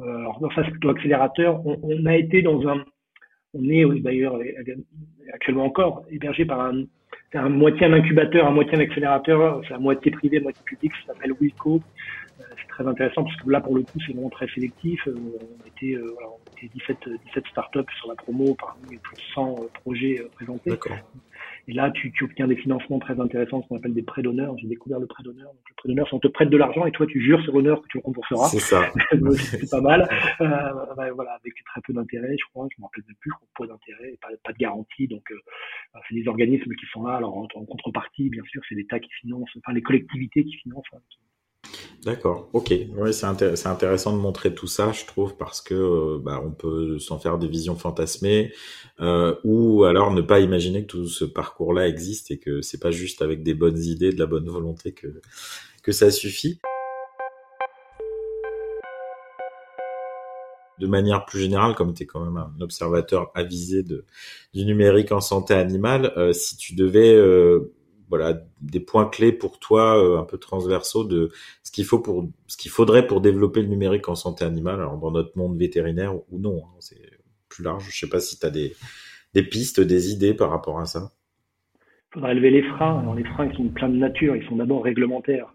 Euh, 0.00 0.20
alors 0.20 0.40
dans 0.40 0.50
ça 0.50 0.64
c'est 0.64 0.70
plutôt 0.70 0.88
accélérateur. 0.88 1.64
On, 1.66 1.78
on, 1.82 2.06
a 2.06 2.16
été 2.16 2.40
dans 2.42 2.66
un, 2.66 2.82
on 3.54 3.68
est 3.68 3.84
d'ailleurs 4.00 4.38
actuellement 5.34 5.66
encore 5.66 6.04
hébergé 6.10 6.46
par 6.46 6.60
un, 6.60 6.84
un 7.34 7.48
moitié 7.50 7.86
un 7.86 7.92
incubateur, 7.92 8.46
un 8.46 8.52
moitié 8.52 8.78
un 8.78 8.80
accélérateur, 8.80 9.60
c'est 9.68 9.74
à 9.74 9.78
moitié 9.78 10.10
privé, 10.10 10.38
à 10.38 10.40
moitié 10.40 10.62
public, 10.64 10.92
ça 11.06 11.12
s'appelle 11.12 11.32
Wilco. 11.38 11.82
Euh, 12.40 12.44
c'est 12.58 12.68
très 12.68 12.86
intéressant 12.86 13.24
parce 13.24 13.36
que 13.36 13.50
là 13.50 13.60
pour 13.60 13.76
le 13.76 13.82
coup 13.82 13.98
c'est 14.06 14.14
vraiment 14.14 14.30
très 14.30 14.48
sélectif. 14.48 15.06
On 15.06 15.66
était, 15.66 16.00
voilà, 16.14 16.28
on 16.30 16.56
était 16.56 16.72
17, 16.74 16.96
17 17.26 17.44
startups 17.50 17.92
sur 17.98 18.08
la 18.08 18.14
promo 18.14 18.56
parmi 18.58 18.96
plus 18.96 19.16
de 19.16 19.22
100 19.34 19.56
projets 19.82 20.22
présentés. 20.36 20.72
Et 21.70 21.72
là, 21.72 21.88
tu, 21.92 22.10
tu 22.10 22.24
obtiens 22.24 22.48
des 22.48 22.56
financements 22.56 22.98
très 22.98 23.20
intéressants, 23.20 23.62
ce 23.62 23.68
qu'on 23.68 23.76
appelle 23.76 23.94
des 23.94 24.02
prêts 24.02 24.22
d'honneur. 24.22 24.58
J'ai 24.58 24.66
découvert 24.66 24.98
le 24.98 25.06
prêt 25.06 25.22
d'honneur. 25.22 25.52
Donc, 25.52 25.62
le 25.68 25.74
prêt 25.76 25.88
d'honneur, 25.88 26.08
c'est 26.10 26.16
on 26.16 26.18
te 26.18 26.26
prête 26.26 26.50
de 26.50 26.56
l'argent 26.56 26.84
et 26.84 26.90
toi, 26.90 27.06
tu 27.06 27.22
jures 27.22 27.40
sur 27.42 27.52
l'honneur 27.52 27.80
que 27.80 27.86
tu 27.86 27.98
le 27.98 28.02
rembourseras. 28.02 28.48
C'est 28.48 28.58
ça. 28.58 28.90
c'est 29.36 29.70
pas 29.70 29.80
mal. 29.80 30.08
Euh, 30.40 31.12
voilà, 31.14 31.30
avec 31.34 31.54
très 31.64 31.80
peu 31.82 31.92
d'intérêt, 31.92 32.34
je 32.36 32.44
crois. 32.50 32.66
Je 32.76 32.80
me 32.80 32.86
rappelle 32.86 33.04
même 33.06 33.16
plus, 33.20 33.30
je 33.30 33.36
crois, 33.36 33.48
peu 33.54 33.66
d'intérêt, 33.68 34.18
pas, 34.20 34.28
pas 34.42 34.52
de 34.52 34.58
garantie. 34.58 35.06
Donc, 35.06 35.22
euh, 35.30 35.36
ben, 35.94 36.00
c'est 36.08 36.16
des 36.16 36.26
organismes 36.26 36.74
qui 36.74 36.86
sont 36.92 37.04
là. 37.04 37.14
Alors, 37.14 37.36
en, 37.36 37.46
contrepartie, 37.46 38.30
bien 38.30 38.42
sûr, 38.50 38.60
c'est 38.68 38.74
l'État 38.74 38.98
qui 38.98 39.10
finance, 39.20 39.48
enfin, 39.58 39.72
les 39.72 39.82
collectivités 39.82 40.42
qui 40.42 40.56
financent. 40.56 40.82
Hein, 40.92 40.98
D'accord, 42.04 42.48
ok. 42.54 42.72
Ouais, 42.96 43.12
c'est 43.12 43.26
intéressant 43.26 44.16
de 44.16 44.20
montrer 44.22 44.54
tout 44.54 44.66
ça, 44.66 44.90
je 44.92 45.04
trouve, 45.04 45.36
parce 45.36 45.60
que 45.60 45.74
euh, 45.74 46.18
bah, 46.18 46.40
on 46.42 46.50
peut 46.50 46.98
s'en 46.98 47.18
faire 47.18 47.38
des 47.38 47.46
visions 47.46 47.76
fantasmées, 47.76 48.54
euh, 49.00 49.34
ou 49.44 49.84
alors 49.84 50.10
ne 50.10 50.22
pas 50.22 50.40
imaginer 50.40 50.82
que 50.82 50.86
tout 50.86 51.06
ce 51.06 51.26
parcours-là 51.26 51.88
existe 51.88 52.30
et 52.30 52.38
que 52.38 52.62
c'est 52.62 52.80
pas 52.80 52.90
juste 52.90 53.20
avec 53.20 53.42
des 53.42 53.52
bonnes 53.52 53.78
idées, 53.78 54.12
de 54.12 54.18
la 54.18 54.26
bonne 54.26 54.48
volonté 54.48 54.94
que 54.94 55.92
ça 55.92 56.10
suffit. 56.10 56.58
De 60.78 60.86
manière 60.86 61.26
plus 61.26 61.40
générale, 61.40 61.74
comme 61.74 61.92
tu 61.92 62.04
es 62.04 62.06
quand 62.06 62.24
même 62.24 62.38
un 62.38 62.54
observateur 62.62 63.30
avisé 63.34 63.82
du 63.82 64.64
numérique 64.64 65.12
en 65.12 65.20
santé 65.20 65.52
animale, 65.52 66.14
euh, 66.16 66.32
si 66.32 66.56
tu 66.56 66.74
devais 66.74 67.14
voilà 68.10 68.42
des 68.60 68.80
points 68.80 69.08
clés 69.08 69.32
pour 69.32 69.58
toi 69.58 69.96
euh, 69.96 70.18
un 70.18 70.24
peu 70.24 70.36
transversaux 70.36 71.04
de 71.04 71.30
ce 71.62 71.70
qu'il 71.70 71.84
faut 71.84 72.00
pour 72.00 72.28
ce 72.48 72.56
qu'il 72.56 72.70
faudrait 72.70 73.06
pour 73.06 73.20
développer 73.20 73.62
le 73.62 73.68
numérique 73.68 74.08
en 74.08 74.16
santé 74.16 74.44
animale 74.44 74.80
alors 74.80 74.98
dans 74.98 75.12
notre 75.12 75.38
monde 75.38 75.56
vétérinaire 75.56 76.14
ou 76.14 76.38
non 76.38 76.64
hein, 76.64 76.76
c'est 76.80 77.00
plus 77.48 77.64
large 77.64 77.88
je 77.88 77.98
sais 77.98 78.08
pas 78.08 78.20
si 78.20 78.38
tu 78.38 78.44
as 78.44 78.50
des, 78.50 78.74
pistes 79.44 79.80
des 79.80 80.10
idées 80.10 80.34
par 80.34 80.50
rapport 80.50 80.80
à 80.80 80.86
ça 80.86 81.12
il 82.10 82.14
faudrait 82.14 82.34
lever 82.34 82.50
les 82.50 82.62
freins 82.62 82.98
alors 82.98 83.14
les 83.14 83.24
freins 83.24 83.48
qui 83.48 83.56
sont 83.56 83.68
plein 83.68 83.88
de 83.88 83.96
nature 83.96 84.36
ils 84.36 84.46
sont 84.46 84.56
d'abord 84.56 84.84
réglementaires 84.84 85.54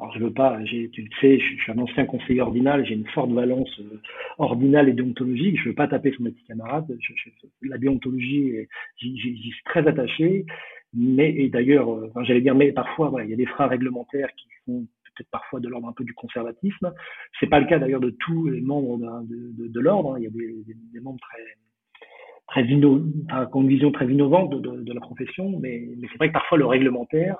alors 0.00 0.12
je 0.12 0.18
veux 0.18 0.32
pas, 0.32 0.58
tu 0.64 0.90
sais, 1.20 1.38
je, 1.38 1.62
suis 1.62 1.70
un 1.70 1.78
ancien 1.78 2.04
conseiller 2.04 2.40
ordinal, 2.40 2.84
j'ai 2.84 2.94
une 2.94 3.06
forte 3.06 3.30
valence 3.30 3.70
euh, 3.78 4.00
ordinale 4.38 4.88
et 4.88 4.92
déontologique. 4.92 5.56
Je 5.62 5.68
veux 5.68 5.74
pas 5.74 5.86
taper 5.86 6.10
sur 6.10 6.22
mes 6.22 6.32
petits 6.32 6.46
camarades. 6.46 6.98
la 7.62 7.78
déontologie, 7.78 8.66
j'y 9.00 9.16
suis 9.52 9.64
très 9.64 9.86
attaché. 9.86 10.46
Mais 10.94 11.30
et 11.30 11.48
d'ailleurs, 11.48 11.92
euh, 11.92 12.10
j'allais 12.22 12.40
dire, 12.40 12.54
mais 12.54 12.72
parfois, 12.72 13.08
voilà, 13.08 13.24
il 13.24 13.30
y 13.30 13.34
a 13.34 13.36
des 13.36 13.46
freins 13.46 13.66
réglementaires 13.66 14.28
qui 14.36 14.46
sont 14.64 14.86
peut-être 15.04 15.30
parfois 15.30 15.60
de 15.60 15.68
l'ordre 15.68 15.88
un 15.88 15.92
peu 15.92 16.04
du 16.04 16.14
conservatisme. 16.14 16.92
C'est 17.38 17.48
pas 17.48 17.60
le 17.60 17.66
cas 17.66 17.78
d'ailleurs 17.78 18.00
de 18.00 18.10
tous 18.10 18.48
les 18.48 18.60
membres 18.60 18.98
de, 18.98 19.68
de, 19.68 19.80
l'ordre. 19.80 20.14
Hein. 20.14 20.18
Il 20.18 20.24
y 20.24 20.26
a 20.26 20.30
des, 20.30 21.00
membres 21.00 21.20
très 21.20 21.42
très 22.46 22.64
inno, 22.66 23.02
enfin, 23.30 23.48
une 23.54 23.68
vision 23.68 23.90
très 23.90 24.06
innovante 24.06 24.60
de, 24.60 24.82
de 24.82 24.92
la 24.92 25.00
profession, 25.00 25.58
mais, 25.60 25.88
mais 25.98 26.08
c'est 26.10 26.18
vrai 26.18 26.28
que 26.28 26.34
parfois 26.34 26.58
le 26.58 26.66
réglementaire 26.66 27.36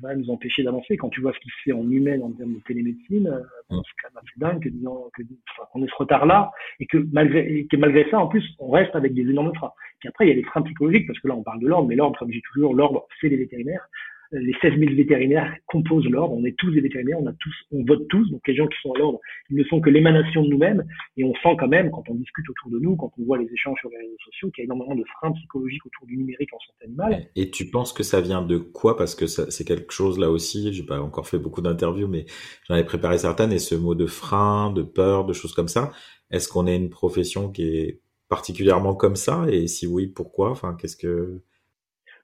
va 0.00 0.14
nous 0.14 0.30
empêcher 0.30 0.62
d'avancer. 0.62 0.96
Quand 0.96 1.08
tu 1.08 1.20
vois 1.20 1.32
ce 1.32 1.38
qui 1.38 1.48
se 1.48 1.62
fait 1.64 1.72
en 1.72 1.88
humain 1.90 2.20
en 2.20 2.32
termes 2.32 2.54
de 2.54 2.60
télémédecine, 2.60 3.42
c'est 3.68 3.76
quand 3.76 4.08
même 4.14 4.22
assez 4.22 4.38
dingue 4.38 4.62
que 4.62 4.68
disons 4.68 5.10
que 5.14 5.22
enfin, 5.22 5.68
qu'on 5.72 5.82
ait 5.82 5.88
ce 5.88 5.94
retard-là 5.96 6.50
et 6.80 6.86
que 6.86 6.98
malgré 7.12 7.66
que 7.70 7.76
malgré 7.76 8.08
ça, 8.10 8.18
en 8.18 8.28
plus, 8.28 8.44
on 8.58 8.70
reste 8.70 8.94
avec 8.94 9.14
des 9.14 9.22
énormes 9.22 9.54
freins. 9.54 9.72
Puis 10.00 10.08
après, 10.08 10.26
il 10.26 10.28
y 10.28 10.32
a 10.32 10.36
les 10.36 10.44
freins 10.44 10.62
psychologiques 10.62 11.06
parce 11.06 11.18
que 11.20 11.28
là, 11.28 11.34
on 11.34 11.42
parle 11.42 11.60
de 11.60 11.66
l'ordre, 11.66 11.88
mais 11.88 11.96
l'ordre, 11.96 12.18
comme 12.18 12.30
je 12.30 12.36
dis 12.36 12.42
toujours, 12.52 12.74
l'ordre, 12.74 13.06
c'est 13.20 13.28
les 13.28 13.36
vétérinaires 13.36 13.88
les 14.32 14.54
16 14.60 14.78
000 14.78 14.94
vétérinaires 14.94 15.54
composent 15.66 16.08
l'ordre. 16.08 16.34
On 16.34 16.44
est 16.44 16.56
tous 16.56 16.70
des 16.70 16.80
vétérinaires, 16.80 17.18
on 17.20 17.26
a 17.26 17.32
tous, 17.32 17.54
on 17.72 17.84
vote 17.84 18.06
tous. 18.08 18.30
Donc 18.30 18.46
les 18.46 18.54
gens 18.54 18.66
qui 18.66 18.76
sont 18.82 18.92
à 18.92 18.98
l'ordre, 18.98 19.20
ils 19.50 19.56
ne 19.56 19.64
sont 19.64 19.80
que 19.80 19.90
l'émanation 19.90 20.42
de 20.42 20.48
nous-mêmes. 20.48 20.84
Et 21.16 21.24
on 21.24 21.34
sent 21.34 21.56
quand 21.58 21.68
même, 21.68 21.90
quand 21.90 22.04
on 22.08 22.14
discute 22.14 22.48
autour 22.50 22.70
de 22.70 22.78
nous, 22.78 22.96
quand 22.96 23.10
on 23.18 23.24
voit 23.24 23.38
les 23.38 23.50
échanges 23.52 23.78
sur 23.80 23.90
les 23.90 23.98
réseaux 23.98 24.16
sociaux, 24.24 24.50
qu'il 24.50 24.62
y 24.62 24.64
a 24.64 24.66
énormément 24.66 24.94
de 24.94 25.04
freins 25.18 25.32
psychologiques 25.32 25.84
autour 25.86 26.06
du 26.06 26.16
numérique 26.16 26.52
en 26.52 26.58
santé 26.58 26.84
animale. 26.84 27.26
Et 27.36 27.50
tu 27.50 27.70
penses 27.70 27.92
que 27.92 28.02
ça 28.02 28.20
vient 28.20 28.42
de 28.42 28.58
quoi? 28.58 28.96
Parce 28.96 29.14
que 29.14 29.26
c'est 29.26 29.64
quelque 29.64 29.92
chose 29.92 30.18
là 30.18 30.30
aussi. 30.30 30.72
J'ai 30.72 30.84
pas 30.84 31.00
encore 31.00 31.26
fait 31.26 31.38
beaucoup 31.38 31.62
d'interviews, 31.62 32.08
mais 32.08 32.26
j'en 32.68 32.76
ai 32.76 32.84
préparé 32.84 33.18
certaines. 33.18 33.52
Et 33.52 33.58
ce 33.58 33.74
mot 33.74 33.94
de 33.94 34.06
frein, 34.06 34.72
de 34.72 34.82
peur, 34.82 35.24
de 35.24 35.32
choses 35.32 35.54
comme 35.54 35.68
ça. 35.68 35.92
Est-ce 36.30 36.48
qu'on 36.48 36.66
est 36.66 36.76
une 36.76 36.90
profession 36.90 37.50
qui 37.50 37.62
est 37.62 38.00
particulièrement 38.28 38.94
comme 38.94 39.16
ça? 39.16 39.46
Et 39.48 39.66
si 39.68 39.86
oui, 39.86 40.06
pourquoi? 40.06 40.50
Enfin, 40.50 40.76
qu'est-ce 40.78 40.96
que 40.96 41.40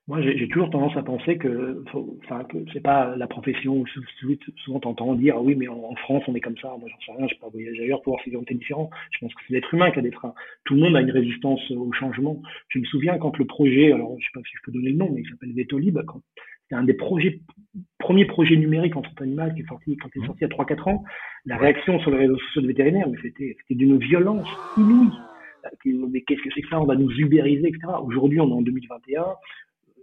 moi, 0.06 0.20
j'ai 0.20 0.49
toujours 0.49 0.68
tendance 0.68 0.94
à 0.99 1.02
penser 1.02 1.38
que, 1.38 1.82
enfin, 2.25 2.44
que 2.44 2.58
c'est 2.75 2.82
pas 2.82 3.16
la 3.16 3.26
profession 3.26 3.78
où 3.78 3.87
souvent 4.58 4.78
t'entends 4.78 5.14
dire, 5.14 5.37
ah 5.38 5.40
oui, 5.40 5.54
mais 5.54 5.66
en, 5.66 5.94
France, 5.96 6.23
on 6.28 6.34
est 6.34 6.40
comme 6.40 6.58
ça. 6.58 6.76
Moi, 6.78 6.90
j'en 6.90 7.00
sais 7.06 7.18
rien, 7.18 7.26
je 7.26 7.38
pas 7.38 7.49
voyager 7.49 7.84
ailleurs 7.84 8.02
pour 8.02 8.12
voir 8.12 8.23
si 8.23 8.37
ont 8.37 8.44
différents. 8.50 8.90
Je 9.12 9.18
pense 9.20 9.32
que 9.32 9.40
c'est 9.46 9.54
l'être 9.54 9.73
humain 9.73 9.90
qui 9.92 10.00
a 10.00 10.02
des 10.02 10.11
freins. 10.11 10.34
Tout 10.66 10.75
le 10.75 10.80
monde 10.80 10.96
a 10.96 11.00
une 11.00 11.11
résistance 11.11 11.70
au 11.70 11.90
changement. 11.92 12.42
Je 12.68 12.80
me 12.80 12.84
souviens 12.84 13.16
quand 13.16 13.38
le 13.38 13.46
projet, 13.46 13.92
alors, 13.92 14.14
je 14.18 14.25
sais 14.25 14.30
pas 14.34 14.40
si 14.40 14.54
je 14.56 14.62
peux 14.64 14.73
donner 14.73 14.90
le 14.90 14.99
nom, 14.99 15.11
mais 15.11 15.23
il 15.23 15.30
s'appelle 15.30 15.54
Vetolib, 15.54 15.99
quand 16.06 16.20
c'est 16.68 16.75
un 16.75 16.84
des 16.84 16.94
projets, 16.94 17.40
premiers 17.99 18.26
projets 18.26 18.56
numériques 18.56 18.96
en 18.96 19.02
santé 19.02 19.25
animale 19.25 19.54
qui 19.54 19.62
est 19.62 19.66
sorti, 19.66 19.96
quand 19.96 20.08
il 20.14 20.23
est 20.23 20.26
sorti 20.26 20.44
il 20.44 20.49
y 20.50 20.52
a 20.52 20.56
3-4 20.56 20.90
ans. 20.90 21.04
La 21.46 21.56
réaction 21.56 21.99
sur 22.00 22.11
les 22.11 22.18
réseaux 22.18 22.38
sociaux 22.38 22.61
de 22.61 22.66
vétérinaires, 22.66 23.08
mais 23.08 23.18
c'était, 23.23 23.56
c'était 23.61 23.75
d'une 23.75 23.96
violence 23.96 24.49
inouïe. 24.76 25.12
Mais 25.87 26.20
qu'est-ce 26.20 26.42
que 26.42 26.50
c'est 26.54 26.61
que 26.61 26.68
ça? 26.68 26.78
On 26.78 26.84
va 26.84 26.94
nous 26.94 27.11
ubériser, 27.12 27.68
etc. 27.68 27.87
Aujourd'hui, 28.02 28.38
on 28.38 28.49
est 28.49 28.52
en 28.52 28.61
2021 28.61 29.25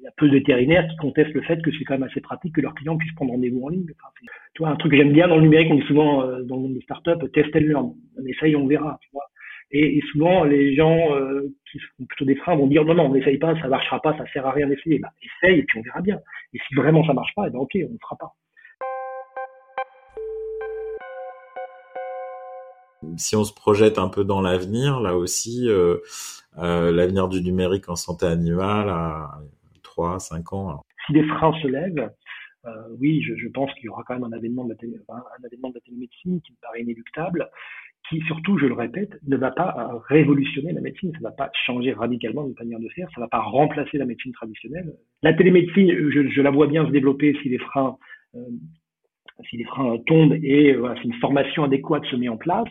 il 0.01 0.05
y 0.05 0.07
a 0.07 0.11
peu 0.17 0.27
de 0.27 0.33
vétérinaires 0.33 0.87
qui 0.89 0.97
contestent 0.97 1.33
le 1.33 1.43
fait 1.43 1.61
que 1.61 1.69
c'est 1.71 1.83
quand 1.83 1.93
même 1.93 2.09
assez 2.09 2.21
pratique 2.21 2.55
que 2.55 2.61
leurs 2.61 2.73
clients 2.73 2.97
puissent 2.97 3.13
prendre 3.13 3.31
rendez-vous 3.33 3.63
en 3.63 3.69
ligne. 3.69 3.85
tu 3.85 4.63
vois, 4.63 4.69
un 4.69 4.75
truc 4.75 4.91
que 4.93 4.97
j'aime 4.97 5.13
bien 5.13 5.27
dans 5.27 5.35
le 5.35 5.43
numérique, 5.43 5.71
on 5.71 5.75
dit 5.75 5.85
souvent 5.85 6.23
euh, 6.23 6.41
dans 6.41 6.55
le 6.55 6.63
monde 6.63 6.73
des 6.73 6.81
startups, 6.81 7.29
test 7.33 7.55
and 7.55 7.59
learn. 7.59 7.93
On 8.17 8.25
essaye, 8.25 8.55
on 8.55 8.65
verra. 8.65 8.97
Tu 9.03 9.09
vois. 9.13 9.25
Et, 9.73 10.01
souvent, 10.11 10.43
les 10.43 10.75
gens 10.75 11.15
euh, 11.15 11.53
qui 11.71 11.77
sont 11.77 12.05
plutôt 12.05 12.25
des 12.25 12.35
freins 12.35 12.55
vont 12.55 12.65
dire 12.65 12.83
non, 12.83 12.95
non, 12.95 13.05
on 13.05 13.13
n'essaye 13.13 13.37
pas, 13.37 13.53
ça 13.61 13.67
marchera 13.67 14.01
pas, 14.01 14.17
ça 14.17 14.25
sert 14.33 14.45
à 14.45 14.51
rien 14.51 14.67
d'essayer. 14.67 14.97
Bah, 14.97 15.09
essaye 15.21 15.59
et 15.59 15.63
puis 15.63 15.77
on 15.79 15.83
verra 15.83 16.01
bien. 16.01 16.19
Et 16.53 16.59
si 16.67 16.73
vraiment 16.73 17.05
ça 17.05 17.13
marche 17.13 17.35
pas, 17.35 17.43
eh 17.47 17.51
ben 17.51 17.59
ok, 17.59 17.71
on 17.75 17.93
ne 17.93 17.97
fera 18.01 18.15
pas. 18.19 18.33
Si 23.17 23.35
on 23.35 23.43
se 23.43 23.53
projette 23.53 23.99
un 23.99 24.09
peu 24.09 24.23
dans 24.23 24.41
l'avenir, 24.41 24.99
là 24.99 25.15
aussi, 25.15 25.67
euh, 25.69 25.99
l'avenir 26.57 27.29
du 27.29 27.41
numérique 27.41 27.87
en 27.87 27.95
santé 27.95 28.25
animale, 28.25 28.89
3, 29.91 30.19
5 30.19 30.53
ans. 30.53 30.81
Si 31.05 31.13
les 31.13 31.23
freins 31.23 31.53
se 31.61 31.67
lèvent, 31.67 32.09
euh, 32.65 32.69
oui, 32.99 33.21
je, 33.23 33.35
je, 33.35 33.47
pense 33.49 33.73
qu'il 33.73 33.85
y 33.85 33.89
aura 33.89 34.03
quand 34.05 34.13
même 34.13 34.23
un 34.23 34.31
avènement, 34.31 34.63
de 34.63 34.69
la 34.69 34.75
télé, 34.75 34.93
un 35.09 35.45
avènement 35.45 35.69
de 35.69 35.75
la 35.75 35.81
télémédecine 35.81 36.39
qui 36.41 36.51
me 36.53 36.57
paraît 36.61 36.81
inéluctable, 36.81 37.49
qui 38.07 38.21
surtout, 38.27 38.57
je 38.57 38.67
le 38.67 38.73
répète, 38.73 39.11
ne 39.27 39.35
va 39.35 39.51
pas 39.51 39.75
euh, 39.77 39.97
révolutionner 40.07 40.71
la 40.71 40.81
médecine, 40.81 41.11
ça 41.13 41.19
ne 41.19 41.23
va 41.23 41.31
pas 41.31 41.51
changer 41.65 41.93
radicalement 41.93 42.47
notre 42.47 42.61
manière 42.63 42.79
de 42.79 42.87
faire, 42.89 43.07
ça 43.13 43.19
ne 43.19 43.25
va 43.25 43.29
pas 43.29 43.41
remplacer 43.41 43.97
la 43.97 44.05
médecine 44.05 44.31
traditionnelle. 44.31 44.93
La 45.23 45.33
télémédecine, 45.33 45.89
je, 45.89 46.29
je 46.29 46.41
la 46.41 46.51
vois 46.51 46.67
bien 46.67 46.85
se 46.85 46.91
développer 46.91 47.35
si 47.41 47.49
les 47.49 47.59
freins, 47.59 47.97
euh, 48.35 48.45
si 49.49 49.57
les 49.57 49.65
freins 49.65 49.97
tombent 50.07 50.37
et 50.41 50.73
voilà, 50.75 50.95
si 51.01 51.07
une 51.07 51.19
formation 51.19 51.63
adéquate 51.63 52.05
se 52.05 52.15
met 52.15 52.29
en 52.29 52.37
place. 52.37 52.69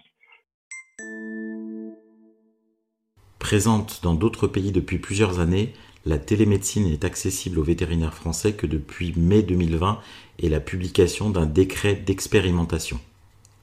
Présente 3.39 4.00
dans 4.03 4.15
d'autres 4.15 4.47
pays 4.47 4.73
depuis 4.73 4.99
plusieurs 4.99 5.41
années, 5.41 5.73
la 6.07 6.19
télémédecine 6.19 6.88
n'est 6.88 7.04
accessible 7.04 7.59
aux 7.59 7.64
vétérinaires 7.64 8.14
français 8.14 8.54
que 8.54 8.66
depuis 8.66 9.12
mai 9.16 9.42
2020 9.42 10.00
et 10.38 10.49
la 10.49 10.61
publication 10.61 11.30
d'un 11.30 11.47
décret 11.47 11.95
d'expérimentation. 11.95 12.99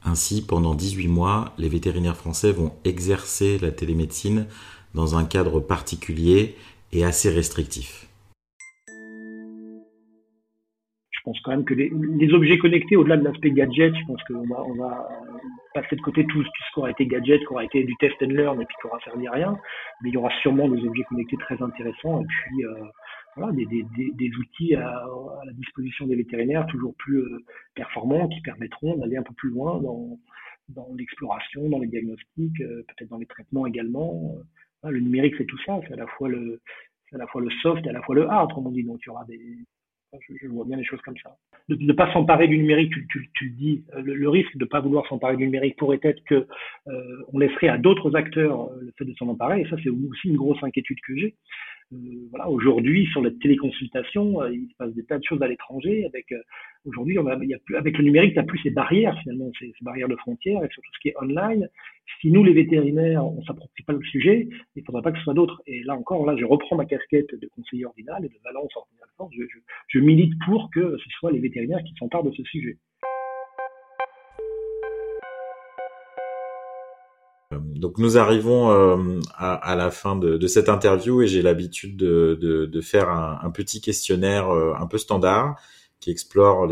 Ainsi, 0.04 0.42
pendant 0.42 0.76
18 0.76 1.08
mois, 1.08 1.54
les 1.58 1.70
vétérinaires 1.70 2.16
français 2.16 2.52
vont 2.52 2.74
exercer 2.86 3.58
la 3.60 3.72
télémédecine 3.72 4.46
dans 4.94 5.16
un 5.16 5.26
cadre 5.26 5.60
particulier 5.60 6.56
et 6.94 7.04
assez 7.04 7.30
restrictif. 7.30 8.08
Pense 11.28 11.40
quand 11.42 11.52
même 11.52 11.66
que 11.66 11.74
les, 11.74 12.34
objets 12.34 12.58
connectés, 12.58 12.96
au-delà 12.96 13.18
de 13.18 13.26
l'aspect 13.26 13.52
gadget, 13.52 13.94
je 13.94 14.06
pense 14.06 14.24
qu'on 14.24 14.48
va, 14.48 14.64
on 14.64 14.76
va 14.76 15.10
passer 15.74 15.98
de 15.98 16.02
côté 16.02 16.26
tout, 16.26 16.42
ce 16.42 16.50
qui 16.74 16.80
aura 16.80 16.92
été 16.92 17.06
gadget, 17.06 17.42
qui 17.42 17.48
aura 17.48 17.66
été 17.66 17.84
du 17.84 17.94
test 17.98 18.16
and 18.22 18.28
learn 18.28 18.62
et 18.62 18.66
puis 18.66 18.76
qui 18.80 18.88
aura 18.88 18.98
servi 19.02 19.28
à 19.28 19.32
rien. 19.32 19.58
Mais 20.02 20.10
il 20.10 20.14
y 20.14 20.18
aura 20.18 20.30
sûrement 20.42 20.70
des 20.70 20.82
objets 20.88 21.04
connectés 21.04 21.36
très 21.38 21.62
intéressants 21.62 22.22
et 22.22 22.26
puis 22.26 22.66
euh, 22.66 22.86
voilà, 23.36 23.52
des, 23.52 23.66
des, 23.66 23.84
des, 24.14 24.32
outils 24.38 24.76
à, 24.76 24.88
à, 24.88 25.46
la 25.46 25.52
disposition 25.52 26.08
des 26.08 26.16
vétérinaires 26.16 26.66
toujours 26.68 26.96
plus 26.96 27.20
euh, 27.20 27.40
performants 27.76 28.30
qui 28.30 28.40
permettront 28.40 28.96
d'aller 28.96 29.18
un 29.18 29.24
peu 29.24 29.34
plus 29.34 29.50
loin 29.50 29.82
dans, 29.82 30.18
dans 30.70 30.88
l'exploration, 30.98 31.68
dans 31.68 31.80
les 31.80 31.88
diagnostics, 31.88 32.62
euh, 32.62 32.86
peut-être 32.88 33.10
dans 33.10 33.18
les 33.18 33.26
traitements 33.26 33.66
également. 33.66 34.38
le 34.86 35.00
numérique, 35.02 35.36
c'est 35.38 35.46
tout 35.46 35.60
ça. 35.66 35.78
C'est 35.88 35.94
à 35.94 35.98
la 35.98 36.08
fois 36.08 36.30
le, 36.30 36.62
c'est 37.10 37.18
à 37.18 37.20
la 37.20 37.28
fois 37.28 37.42
le 37.42 37.50
soft 37.62 37.86
et 37.86 37.90
à 37.90 37.94
la 37.94 38.02
fois 38.02 38.16
le 38.16 38.30
hard, 38.30 38.54
comme 38.54 38.68
on 38.68 38.72
dit. 38.72 38.86
Donc, 38.86 39.00
il 39.04 39.08
y 39.08 39.10
aura 39.10 39.26
des, 39.26 39.58
je, 40.42 40.48
vois 40.48 40.66
bien 40.66 40.78
les 40.78 40.86
choses 40.86 41.02
comme 41.02 41.18
ça. 41.22 41.36
De 41.70 41.76
ne 41.76 41.94
pas 41.94 42.12
s'emparer 42.14 42.48
du 42.48 42.58
numérique, 42.58 42.94
tu, 43.10 43.30
le 43.42 43.50
dis, 43.52 43.84
euh, 43.96 44.02
le, 44.02 44.30
risque 44.30 44.56
de 44.56 44.64
ne 44.64 44.70
pas 44.70 44.80
vouloir 44.80 45.06
s'emparer 45.08 45.36
du 45.36 45.44
numérique 45.44 45.78
pourrait 45.78 46.00
être 46.04 46.24
que 46.26 46.48
euh, 46.88 47.26
on 47.34 47.40
laisserait 47.40 47.70
à 47.70 47.78
d'autres 47.78 48.16
acteurs 48.16 48.72
euh, 48.72 48.80
le 48.82 48.94
fait 48.98 49.06
de 49.06 49.14
s'en 49.16 49.28
emparer, 49.28 49.62
et 49.62 49.70
ça 49.70 49.76
c'est 49.84 49.90
aussi 49.90 50.30
une 50.30 50.38
grosse 50.38 50.62
inquiétude 50.64 50.98
que 51.06 51.16
j'ai. 51.16 51.36
Voilà, 52.32 52.50
aujourd'hui, 52.50 53.06
sur 53.08 53.22
la 53.22 53.32
téléconsultation, 53.32 54.46
il 54.48 54.68
se 54.70 54.76
passe 54.78 54.94
des 54.94 55.06
tas 55.06 55.18
de 55.18 55.24
choses 55.24 55.42
à 55.42 55.48
l'étranger. 55.48 56.06
Avec 56.06 56.34
aujourd'hui, 56.86 57.18
on 57.18 57.42
il 57.42 57.50
y 57.50 57.54
a 57.54 57.60
plus, 57.60 57.76
avec 57.76 57.98
le 57.98 58.04
numérique, 58.04 58.34
n'y 58.34 58.40
a 58.40 58.44
plus 58.44 58.60
ces 58.60 58.72
barrières 58.72 59.18
finalement, 59.22 59.50
ces, 59.60 59.72
barrières 59.82 60.10
de 60.10 60.16
frontières, 60.18 60.64
et 60.64 60.70
sur 60.70 60.82
tout 60.82 60.92
ce 60.94 61.00
qui 61.00 61.10
est 61.10 61.18
online. 61.22 61.68
Si 62.22 62.32
nous, 62.32 62.44
les 62.44 62.54
vétérinaires, 62.54 63.26
on 63.26 63.42
s'approprie 63.44 63.84
pas 63.84 63.94
le 63.94 64.04
sujet, 64.04 64.48
il 64.76 64.80
ne 64.82 64.86
faudra 64.86 65.02
pas 65.02 65.12
que 65.12 65.18
ce 65.18 65.24
soit 65.24 65.34
d'autres. 65.34 65.62
Et 65.66 65.84
là 65.84 65.96
encore, 65.96 66.26
là, 66.26 66.36
je 66.38 66.46
reprends 66.46 66.76
ma 66.76 66.86
casquette 66.86 67.34
de 67.34 67.48
conseiller 67.48 67.86
ordinal 67.86 68.24
et 68.26 68.30
de 68.30 68.38
Valence 68.44 68.76
ordinal 68.76 69.08
je, 69.32 69.44
je, 69.44 69.58
je 69.88 70.00
milite 70.00 70.34
pour 70.46 70.70
que 70.72 70.98
ce 70.98 71.10
soit 71.20 71.32
les 71.32 71.40
vétérinaires 71.40 71.84
qui 71.84 71.94
s'emparent 71.96 72.24
de 72.24 72.32
ce 72.32 72.44
sujet. 72.44 72.78
Donc 77.60 77.98
nous 77.98 78.18
arrivons 78.18 78.72
euh, 78.72 79.20
à, 79.36 79.76
la 79.76 79.92
fin 79.92 80.16
de, 80.16 80.48
cette 80.48 80.70
interview 80.70 81.22
et 81.22 81.28
j'ai 81.28 81.42
l'habitude 81.42 81.98
de, 81.98 82.82
faire 82.82 83.10
un, 83.10 83.52
petit 83.52 83.82
questionnaire 83.82 84.50
euh, 84.50 84.74
un 84.80 84.88
peu 84.88 84.98
standard 84.98 85.56
qui 86.00 86.12
explore 86.12 86.68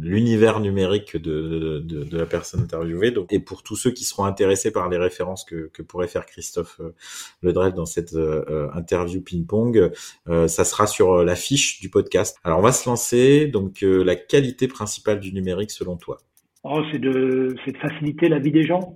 l'univers 0.00 0.60
numérique 0.60 1.16
de, 1.16 1.84
la 2.12 2.26
personne 2.26 2.60
interviewée. 2.60 3.12
Et 3.30 3.40
pour 3.40 3.62
tous 3.62 3.76
ceux 3.76 3.90
qui 3.90 4.04
seront 4.04 4.24
intéressés 4.24 4.70
par 4.70 4.88
les 4.88 4.98
références 4.98 5.44
que, 5.44 5.70
pourrait 5.82 6.08
faire 6.08 6.26
Christophe 6.26 6.80
euh, 6.80 6.94
Ledrev 7.42 7.74
dans 7.74 7.86
cette 7.86 8.14
euh, 8.14 8.68
interview 8.72 9.20
ping-pong, 9.20 9.90
euh, 10.28 10.48
ça 10.48 10.64
sera 10.64 10.86
sur 10.86 11.24
la 11.24 11.34
fiche 11.34 11.80
du 11.80 11.90
podcast. 11.90 12.38
Alors 12.44 12.60
on 12.60 12.62
va 12.62 12.72
se 12.72 12.88
lancer. 12.88 13.46
Donc 13.46 13.78
la 13.82 14.16
qualité 14.16 14.68
principale 14.68 15.20
du 15.20 15.32
numérique 15.32 15.70
selon 15.70 15.96
toi 15.96 16.18
oh, 16.62 16.80
C'est 16.90 17.00
de 17.00 17.54
faciliter 17.80 18.28
la 18.28 18.38
vie 18.38 18.52
des 18.52 18.64
gens. 18.64 18.94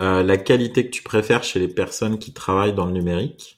Euh, 0.00 0.22
la 0.22 0.36
qualité 0.36 0.86
que 0.86 0.90
tu 0.90 1.02
préfères 1.02 1.42
chez 1.42 1.58
les 1.58 1.68
personnes 1.68 2.18
qui 2.18 2.32
travaillent 2.32 2.74
dans 2.74 2.86
le 2.86 2.92
numérique? 2.92 3.56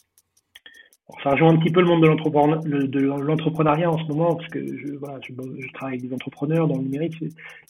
Ça 1.23 1.33
rejoint 1.33 1.51
un 1.51 1.59
petit 1.59 1.73
peu 1.73 1.81
le 1.81 1.87
monde 1.87 2.03
de 2.03 3.01
l'entrepreneuriat 3.01 3.91
en 3.91 3.99
ce 3.99 4.05
moment, 4.05 4.37
parce 4.37 4.49
que 4.49 4.65
je, 4.65 4.95
voilà, 4.95 5.19
je, 5.23 5.73
travaille 5.75 5.97
avec 5.97 6.09
des 6.09 6.15
entrepreneurs 6.15 6.67
dans 6.67 6.77
le 6.77 6.85
numérique. 6.85 7.15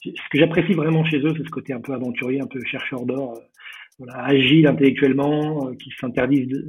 Ce 0.04 0.10
que 0.10 0.38
j'apprécie 0.38 0.74
vraiment 0.74 1.04
chez 1.04 1.18
eux, 1.18 1.32
c'est 1.36 1.44
ce 1.44 1.50
côté 1.50 1.72
un 1.72 1.80
peu 1.80 1.92
aventurier, 1.92 2.40
un 2.40 2.46
peu 2.46 2.60
chercheur 2.64 3.04
d'or, 3.06 3.34
euh, 3.36 3.40
voilà, 3.98 4.24
agile 4.24 4.68
intellectuellement, 4.68 5.66
euh, 5.66 5.74
qui 5.74 5.90
s'interdisent 6.00 6.64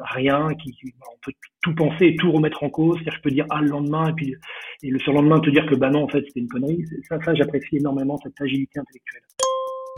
rien, 0.00 0.54
qui, 0.54 0.70
qui 0.72 0.94
on 1.12 1.18
peut 1.22 1.32
tout 1.62 1.74
penser 1.74 2.06
et 2.06 2.16
tout 2.16 2.32
remettre 2.32 2.62
en 2.62 2.70
cause. 2.70 2.96
C'est-à-dire, 2.98 3.16
je 3.16 3.22
peux 3.22 3.30
dire 3.30 3.46
ah 3.50 3.60
le 3.60 3.68
lendemain 3.68 4.08
et 4.08 4.12
puis 4.14 4.34
et 4.82 4.90
le 4.90 4.98
surlendemain 5.00 5.38
te 5.40 5.50
dire 5.50 5.66
que 5.66 5.74
bah 5.74 5.90
non 5.90 6.04
en 6.04 6.08
fait 6.08 6.24
c'était 6.26 6.40
une 6.40 6.48
connerie. 6.48 6.84
Ça, 7.08 7.18
ça 7.24 7.34
j'apprécie 7.34 7.76
énormément 7.76 8.16
cette 8.22 8.40
agilité 8.40 8.80
intellectuelle. 8.80 9.22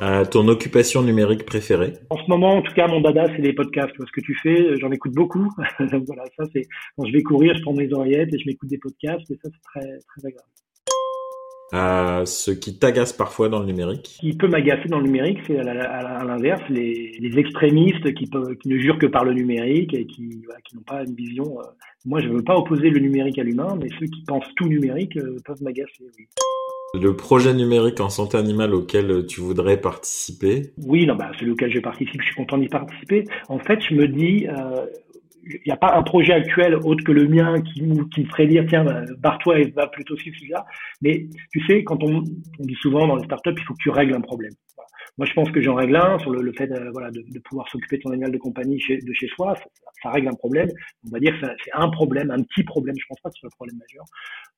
Euh, 0.02 0.24
ton 0.24 0.48
occupation 0.48 1.02
numérique 1.02 1.46
préférée 1.46 1.92
En 2.10 2.16
ce 2.16 2.28
moment, 2.28 2.56
en 2.56 2.62
tout 2.62 2.72
cas, 2.74 2.88
mon 2.88 3.00
dada, 3.00 3.26
c'est 3.36 3.42
les 3.42 3.52
podcasts. 3.52 3.94
ce 3.96 4.12
que 4.12 4.20
tu 4.20 4.34
fais, 4.42 4.76
j'en 4.80 4.90
écoute 4.90 5.12
beaucoup. 5.12 5.48
voilà, 5.78 6.24
ça, 6.36 6.44
c'est 6.52 6.62
quand 6.96 7.06
je 7.06 7.12
vais 7.12 7.22
courir, 7.22 7.54
je 7.54 7.62
prends 7.62 7.74
mes 7.74 7.92
oreillettes 7.92 8.34
et 8.34 8.38
je 8.38 8.46
m'écoute 8.46 8.68
des 8.68 8.78
podcasts. 8.78 9.30
Et 9.30 9.38
ça, 9.42 9.48
c'est 9.52 9.62
très, 9.62 9.98
très 10.08 10.26
agréable. 10.26 10.48
Euh, 11.74 12.24
ce 12.24 12.50
qui 12.50 12.78
t'agace 12.78 13.12
parfois 13.12 13.48
dans 13.48 13.58
le 13.58 13.66
numérique 13.66 14.06
Ce 14.16 14.20
qui 14.20 14.36
peut 14.36 14.46
m'agacer 14.48 14.88
dans 14.88 14.98
le 14.98 15.06
numérique, 15.06 15.38
c'est 15.46 15.58
à 15.58 16.24
l'inverse, 16.24 16.62
les, 16.68 17.16
les, 17.18 17.38
extrémistes 17.38 18.14
qui, 18.14 18.26
peuvent, 18.26 18.54
qui 18.56 18.68
ne 18.68 18.78
jurent 18.78 18.98
que 18.98 19.06
par 19.06 19.24
le 19.24 19.32
numérique 19.32 19.94
et 19.94 20.06
qui, 20.06 20.42
voilà, 20.44 20.60
qui 20.60 20.76
n'ont 20.76 20.82
pas 20.82 21.02
une 21.04 21.14
vision. 21.14 21.58
Euh... 21.60 21.64
Moi, 22.04 22.20
je 22.20 22.28
ne 22.28 22.34
veux 22.34 22.44
pas 22.44 22.56
opposer 22.56 22.90
le 22.90 23.00
numérique 23.00 23.38
à 23.38 23.42
l'humain, 23.42 23.76
mais 23.80 23.88
ceux 23.98 24.06
qui 24.06 24.22
pensent 24.24 24.54
tout 24.56 24.68
numérique 24.68 25.16
euh, 25.16 25.36
peuvent 25.44 25.62
m'agacer. 25.62 26.04
Oui. 26.18 26.26
Le 27.00 27.16
projet 27.16 27.52
numérique 27.54 28.00
en 28.00 28.08
santé 28.08 28.36
animale 28.36 28.72
auquel 28.72 29.26
tu 29.26 29.40
voudrais 29.40 29.80
participer? 29.80 30.72
Oui, 30.86 31.06
non, 31.06 31.16
bah, 31.16 31.32
celui 31.38 31.50
auquel 31.50 31.72
je 31.72 31.80
participe, 31.80 32.20
je 32.20 32.26
suis 32.26 32.36
content 32.36 32.56
d'y 32.56 32.68
participer. 32.68 33.24
En 33.48 33.58
fait, 33.58 33.80
je 33.80 33.94
me 33.94 34.06
dis, 34.06 34.46
euh, 34.46 34.86
il 35.46 35.60
n'y 35.66 35.72
a 35.72 35.76
pas 35.76 35.94
un 35.96 36.02
projet 36.02 36.32
actuel 36.32 36.76
autre 36.76 37.04
que 37.04 37.12
le 37.12 37.26
mien 37.26 37.60
qui, 37.62 37.82
me 37.82 38.04
ferait 38.30 38.46
dire 38.46 38.64
tiens 38.68 38.84
bah, 38.84 39.02
barre-toi 39.18 39.58
et 39.60 39.70
va 39.70 39.88
plutôt 39.88 40.16
suivre 40.16 40.36
celui-là. 40.38 40.64
Mais 41.02 41.26
tu 41.52 41.64
sais, 41.66 41.84
quand 41.84 42.02
on, 42.02 42.22
dit 42.60 42.76
souvent 42.80 43.06
dans 43.06 43.16
les 43.16 43.24
startups, 43.24 43.54
il 43.56 43.64
faut 43.64 43.74
que 43.74 43.82
tu 43.82 43.90
règles 43.90 44.14
un 44.14 44.20
problème. 44.20 44.52
Moi, 45.16 45.26
je 45.26 45.32
pense 45.32 45.50
que 45.52 45.60
j'en 45.60 45.74
règle 45.74 45.96
un 45.96 46.18
sur 46.18 46.30
le, 46.30 46.42
le 46.42 46.52
fait 46.52 46.66
de, 46.66 46.90
voilà, 46.92 47.10
de, 47.10 47.22
de 47.26 47.38
pouvoir 47.40 47.68
s'occuper 47.68 47.98
de 47.98 48.02
son 48.02 48.10
animal 48.10 48.32
de 48.32 48.38
compagnie 48.38 48.80
chez, 48.80 48.98
de 48.98 49.12
chez 49.12 49.28
soi. 49.28 49.54
Ça, 49.56 49.64
ça, 50.02 50.10
règle 50.10 50.28
un 50.28 50.34
problème. 50.34 50.68
On 51.06 51.10
va 51.10 51.20
dire 51.20 51.38
que 51.40 51.46
c'est 51.64 51.72
un 51.72 51.88
problème, 51.88 52.30
un 52.30 52.42
petit 52.42 52.64
problème. 52.64 52.96
Je 52.98 53.06
pense 53.08 53.20
pas 53.20 53.30
que 53.30 53.34
ce 53.36 53.40
soit 53.40 53.50
un 53.52 53.56
problème 53.56 53.78
majeur. 53.78 54.04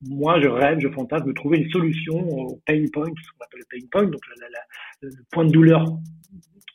Moi, 0.08 0.40
je 0.40 0.48
rêve, 0.48 0.78
je 0.80 0.88
fantasme 0.88 1.26
de 1.26 1.32
trouver 1.32 1.58
une 1.58 1.70
solution 1.70 2.14
au 2.14 2.60
pain 2.66 2.82
point, 2.92 3.06
ce 3.06 3.30
qu'on 3.32 3.44
appelle 3.44 3.60
le 3.60 3.80
pain 3.80 3.86
point, 3.90 4.02
donc 4.04 4.20
la, 4.28 4.46
la, 4.46 4.50
la, 4.50 5.08
le 5.08 5.24
point 5.30 5.44
de 5.44 5.50
douleur 5.50 5.84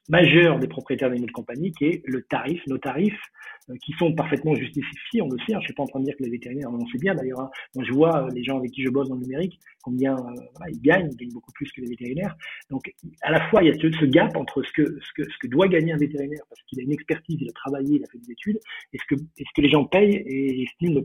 majeur 0.09 0.59
des 0.59 0.67
propriétaires 0.67 1.09
d'animaux 1.09 1.27
de 1.27 1.31
compagnie, 1.31 1.71
qui 1.71 1.85
est 1.85 2.01
le 2.05 2.21
tarif, 2.23 2.61
nos 2.67 2.77
tarifs, 2.77 3.21
euh, 3.69 3.75
qui 3.83 3.93
sont 3.93 4.13
parfaitement 4.13 4.55
justifiés, 4.55 5.21
on 5.21 5.29
le 5.29 5.37
sait, 5.45 5.53
hein, 5.53 5.59
je 5.61 5.65
suis 5.65 5.73
pas 5.73 5.83
en 5.83 5.87
train 5.87 5.99
de 5.99 6.05
dire 6.05 6.15
que 6.17 6.23
les 6.23 6.31
vétérinaires, 6.31 6.69
on 6.71 6.85
sait 6.87 6.97
bien 6.97 7.15
d'ailleurs, 7.15 7.39
hein. 7.39 7.49
moi 7.75 7.85
je 7.87 7.93
vois 7.93 8.23
euh, 8.23 8.29
les 8.33 8.43
gens 8.43 8.57
avec 8.57 8.71
qui 8.71 8.83
je 8.83 8.89
bosse 8.89 9.07
dans 9.07 9.15
le 9.15 9.21
numérique, 9.21 9.59
combien 9.83 10.13
euh, 10.13 10.33
voilà, 10.57 10.71
ils 10.71 10.81
gagnent, 10.81 11.09
ils 11.11 11.17
gagnent 11.17 11.33
beaucoup 11.33 11.51
plus 11.53 11.71
que 11.71 11.81
les 11.81 11.87
vétérinaires. 11.87 12.35
Donc 12.69 12.91
à 13.21 13.31
la 13.31 13.47
fois 13.49 13.63
il 13.63 13.67
y 13.67 13.71
a 13.71 13.73
ce, 13.73 14.05
gap 14.05 14.35
entre 14.35 14.63
ce 14.63 14.71
que, 14.73 14.83
ce, 14.83 15.13
que, 15.15 15.23
ce 15.29 15.37
que 15.39 15.47
doit 15.47 15.67
gagner 15.67 15.93
un 15.93 15.97
vétérinaire, 15.97 16.41
parce 16.49 16.61
qu'il 16.63 16.79
a 16.79 16.83
une 16.83 16.91
expertise, 16.91 17.37
il 17.39 17.49
a 17.49 17.53
travaillé, 17.53 17.97
il 17.97 18.03
a 18.03 18.07
fait 18.11 18.17
des 18.17 18.31
études, 18.31 18.59
et 18.93 18.97
ce 18.97 19.15
que, 19.15 19.21
et 19.21 19.43
ce 19.45 19.53
que 19.55 19.61
les 19.61 19.69
gens 19.69 19.85
payent 19.85 20.23
et 20.25 20.63
estiment 20.63 21.01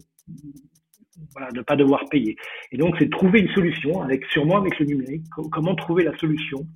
voilà, 1.32 1.48
ne 1.54 1.62
pas 1.62 1.76
devoir 1.76 2.04
payer. 2.10 2.36
Et 2.72 2.76
donc, 2.76 2.96
c'est 2.98 3.06
de 3.06 3.10
trouver 3.10 3.40
une 3.40 3.48
solution 3.54 4.02
avec, 4.02 4.24
sûrement 4.26 4.58
avec 4.58 4.78
le 4.78 4.86
numérique, 4.86 5.24
comment 5.50 5.74
trouver 5.74 6.04
la 6.04 6.16
solution? 6.18 6.66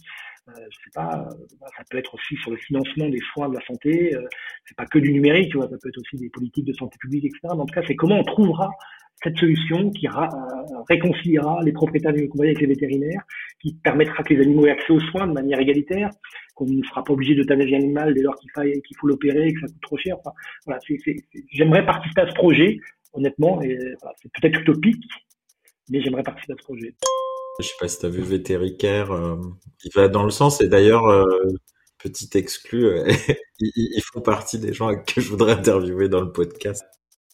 Euh, 0.49 0.53
sais 0.53 0.91
pas, 0.95 1.27
euh, 1.27 1.67
ça 1.77 1.85
peut 1.91 1.99
être 1.99 2.15
aussi 2.15 2.37
sur 2.37 2.51
le 2.51 2.57
financement 2.57 3.09
des 3.09 3.21
soins 3.33 3.49
de 3.49 3.55
la 3.55 3.65
santé. 3.67 4.15
Euh, 4.15 4.23
c'est 4.67 4.77
pas 4.77 4.87
que 4.87 4.99
du 4.99 5.13
numérique, 5.13 5.51
tu 5.51 5.59
vois, 5.59 5.69
ça 5.69 5.77
peut 5.81 5.89
être 5.89 5.99
aussi 5.99 6.17
des 6.17 6.31
politiques 6.31 6.65
de 6.65 6.73
santé 6.73 6.97
publique, 6.99 7.25
etc. 7.25 7.41
Mais 7.45 7.61
en 7.61 7.67
tout 7.67 7.75
cas, 7.75 7.83
c'est 7.87 7.97
comment 7.97 8.19
on 8.19 8.25
trouvera 8.25 8.71
cette 9.23 9.37
solution 9.37 9.91
qui 9.91 10.09
ra 10.09 10.31
réconciliera 10.89 11.61
les 11.63 11.73
propriétaires 11.73 12.15
des 12.15 12.27
compagnies 12.27 12.51
avec 12.51 12.63
les 12.63 12.69
vétérinaires, 12.69 13.23
qui 13.61 13.75
permettra 13.75 14.23
que 14.23 14.33
les 14.33 14.41
animaux 14.41 14.67
aient 14.67 14.71
accès 14.71 14.93
aux 14.93 15.01
soins 15.01 15.27
de 15.27 15.33
manière 15.33 15.61
égalitaire, 15.61 16.09
qu'on 16.55 16.65
ne 16.65 16.83
sera 16.85 17.05
pas 17.05 17.13
obligé 17.13 17.35
d'euthanasier 17.35 17.73
l'animal 17.73 18.15
dès 18.15 18.23
lors 18.23 18.35
qu'il 18.37 18.51
qu'il 18.83 18.97
faut 18.99 19.07
l'opérer 19.07 19.49
et 19.49 19.53
que 19.53 19.61
ça 19.61 19.67
coûte 19.67 19.83
trop 19.83 19.99
cher. 19.99 20.17
Enfin, 20.19 20.31
voilà, 20.65 20.81
j'aimerais 21.53 21.85
participer 21.85 22.23
à 22.23 22.29
ce 22.29 22.35
projet, 22.35 22.79
honnêtement, 23.13 23.61
et 23.61 23.77
voilà, 24.01 24.15
c'est 24.23 24.33
peut-être 24.41 24.61
utopique, 24.61 25.05
mais 25.91 26.01
j'aimerais 26.01 26.23
participer 26.23 26.55
à 26.55 26.57
ce 26.57 26.65
projet. 26.65 26.95
Je 27.59 27.67
sais 27.67 27.75
pas 27.79 27.89
si 27.89 27.99
tu 27.99 28.07
as 28.07 28.09
vu 28.09 28.23
Vétéricaire, 28.23 29.13
euh, 29.13 29.37
il 29.85 29.91
va 29.95 30.09
dans 30.09 30.25
le 30.25 30.31
sens, 30.31 30.61
et 30.61 30.69
d'ailleurs, 30.69 31.07
euh, 31.07 31.25
petit 32.03 32.29
exclu, 32.35 32.87
euh, 32.87 33.05
ils, 33.61 34.03
font 34.03 34.21
partie 34.21 34.59
des 34.59 34.73
gens 34.73 34.95
que 34.95 35.21
je 35.21 35.29
voudrais 35.29 35.53
interviewer 35.53 36.09
dans 36.09 36.21
le 36.21 36.33
podcast. 36.33 36.85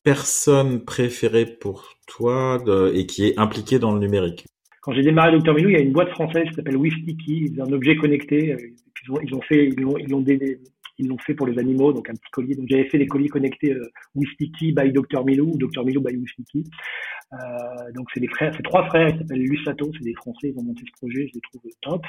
Personne 0.03 0.85
préférée 0.85 1.47
pour 1.47 1.95
toi 2.07 2.59
de, 2.65 2.93
et 2.95 3.07
qui 3.07 3.27
est 3.27 3.39
impliquée 3.39 3.79
dans 3.79 3.93
le 3.93 3.99
numérique 3.99 4.47
Quand 4.83 4.93
j'ai 4.93 5.03
démarré 5.03 5.37
Dr 5.39 5.55
Milou, 5.55 5.71
il 5.71 5.73
y 5.73 5.77
a 5.77 5.81
une 5.81 5.93
boîte 5.93 6.11
française 6.11 6.45
qui 6.49 6.55
s'appelle 6.55 6.77
Wistiki, 6.77 7.53
ont 7.59 7.65
un 7.65 7.73
objet 7.73 7.97
connecté, 7.97 8.53
euh, 8.53 9.21
ils 9.23 9.35
ont 9.35 9.43
fait, 9.43 9.69
ils 9.77 9.85
ont, 9.85 9.97
ils 9.99 10.15
ont 10.15 10.21
des, 10.21 10.61
ils 10.99 11.09
l'ont 11.09 11.19
fait 11.19 11.35
pour 11.35 11.47
les 11.47 11.59
animaux, 11.59 11.93
donc 11.93 12.09
un 12.09 12.15
petit 12.15 12.31
collier. 12.31 12.55
Donc 12.55 12.67
j'avais 12.69 12.89
fait 12.89 12.99
des 12.99 13.07
colliers 13.07 13.29
connectés 13.29 13.73
euh, 13.73 13.91
Wistiki 14.15 14.73
by 14.73 14.93
Dr 14.93 15.25
Milou 15.25 15.53
ou 15.53 15.59
Dr 15.59 15.85
Milou 15.85 16.01
by 16.01 16.17
Wistiki. 16.17 16.65
Euh, 17.33 17.37
donc 17.95 18.09
c'est 18.13 18.21
des 18.21 18.29
frères, 18.29 18.53
c'est 18.57 18.63
trois 18.63 18.87
frères, 18.87 19.09
ils 19.09 19.19
s'appellent 19.19 19.43
Lusato, 19.43 19.91
c'est 19.93 20.05
des 20.05 20.15
Français, 20.15 20.53
ils 20.55 20.59
ont 20.59 20.65
monté 20.65 20.83
ce 20.87 20.93
projet, 20.93 21.27
je 21.29 21.35
les 21.35 21.41
trouve 21.41 21.63
top. 21.83 22.07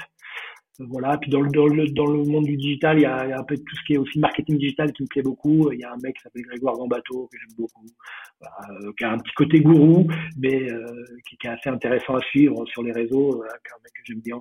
Euh, 0.79 0.85
voilà, 0.89 1.17
puis 1.17 1.29
dans 1.29 1.41
le, 1.41 1.49
dans 1.49 1.65
le, 1.65 1.87
dans 1.89 2.05
le 2.05 2.23
monde 2.23 2.45
du 2.45 2.55
digital, 2.55 2.97
il 2.99 3.01
y, 3.01 3.05
a, 3.05 3.39
un 3.39 3.43
peu 3.43 3.55
tout 3.55 3.75
ce 3.75 3.83
qui 3.85 3.93
est 3.93 3.97
aussi 3.97 4.19
marketing 4.19 4.57
digital 4.57 4.91
qui 4.93 5.03
me 5.03 5.07
plaît 5.07 5.21
beaucoup. 5.21 5.71
Il 5.71 5.79
y 5.79 5.83
a 5.83 5.91
un 5.91 5.97
mec 6.03 6.15
qui 6.15 6.21
s'appelle 6.21 6.43
Grégoire 6.43 6.75
Gambato, 6.75 7.27
que 7.31 7.37
j'aime 7.39 7.57
beaucoup, 7.57 7.87
euh, 8.43 8.91
qui 8.97 9.03
a 9.03 9.11
un 9.11 9.17
petit 9.17 9.33
côté 9.33 9.59
gourou, 9.59 10.07
mais 10.37 10.71
euh, 10.71 10.85
qui, 11.27 11.37
qui, 11.37 11.47
est 11.47 11.51
assez 11.51 11.69
intéressant 11.69 12.15
à 12.15 12.21
suivre 12.21 12.65
sur 12.67 12.83
les 12.83 12.91
réseaux, 12.91 13.37
voilà, 13.37 13.53
un 13.53 13.81
mec 13.83 13.93
que 13.93 14.01
j'aime 14.05 14.21
bien. 14.21 14.39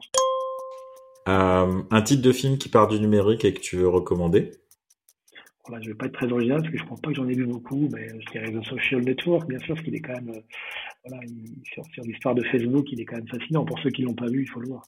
Euh, 1.29 1.83
un 1.91 2.03
titre 2.03 2.23
de 2.23 2.33
film 2.33 2.57
qui 2.57 2.69
part 2.69 2.89
du 2.89 3.01
numérique 3.01 3.45
et 3.45 3.53
que 3.53 3.61
tu 3.61 3.77
veux 3.77 3.89
recommander? 3.89 4.53
Voilà, 5.67 5.83
Je 5.83 5.89
ne 5.89 5.95
vais 5.95 5.99
pas 5.99 6.07
être 6.07 6.13
très 6.13 6.31
original 6.31 6.61
parce 6.61 6.71
que 6.71 6.79
je 6.79 6.85
ne 6.85 6.89
pense 6.89 7.01
pas 7.01 7.11
que 7.11 7.17
j'en 7.17 7.29
ai 7.29 7.35
vu 7.35 7.47
beaucoup, 7.47 7.89
mais 7.93 8.09
je 8.09 8.31
dirais 8.31 8.53
The 8.53 8.65
Social 8.65 9.01
Network, 9.03 9.49
bien 9.49 9.59
sûr, 9.59 9.75
parce 9.75 9.85
qu'il 9.85 9.97
est 9.97 10.01
quand 10.01 10.15
même, 10.15 10.31
euh, 10.31 10.41
voilà, 11.05 11.25
il, 11.27 11.61
sur, 11.65 11.85
sur 11.87 12.05
l'histoire 12.05 12.37
de 12.37 12.45
Facebook, 12.45 12.87
il 12.93 13.01
est 13.01 13.05
quand 13.05 13.17
même 13.17 13.29
fascinant. 13.29 13.65
Pour 13.65 13.79
ceux 13.81 13.91
qui 13.91 14.03
l'ont 14.03 14.15
pas 14.15 14.27
vu, 14.27 14.43
il 14.43 14.49
faut 14.49 14.61
le 14.61 14.69
voir. 14.69 14.85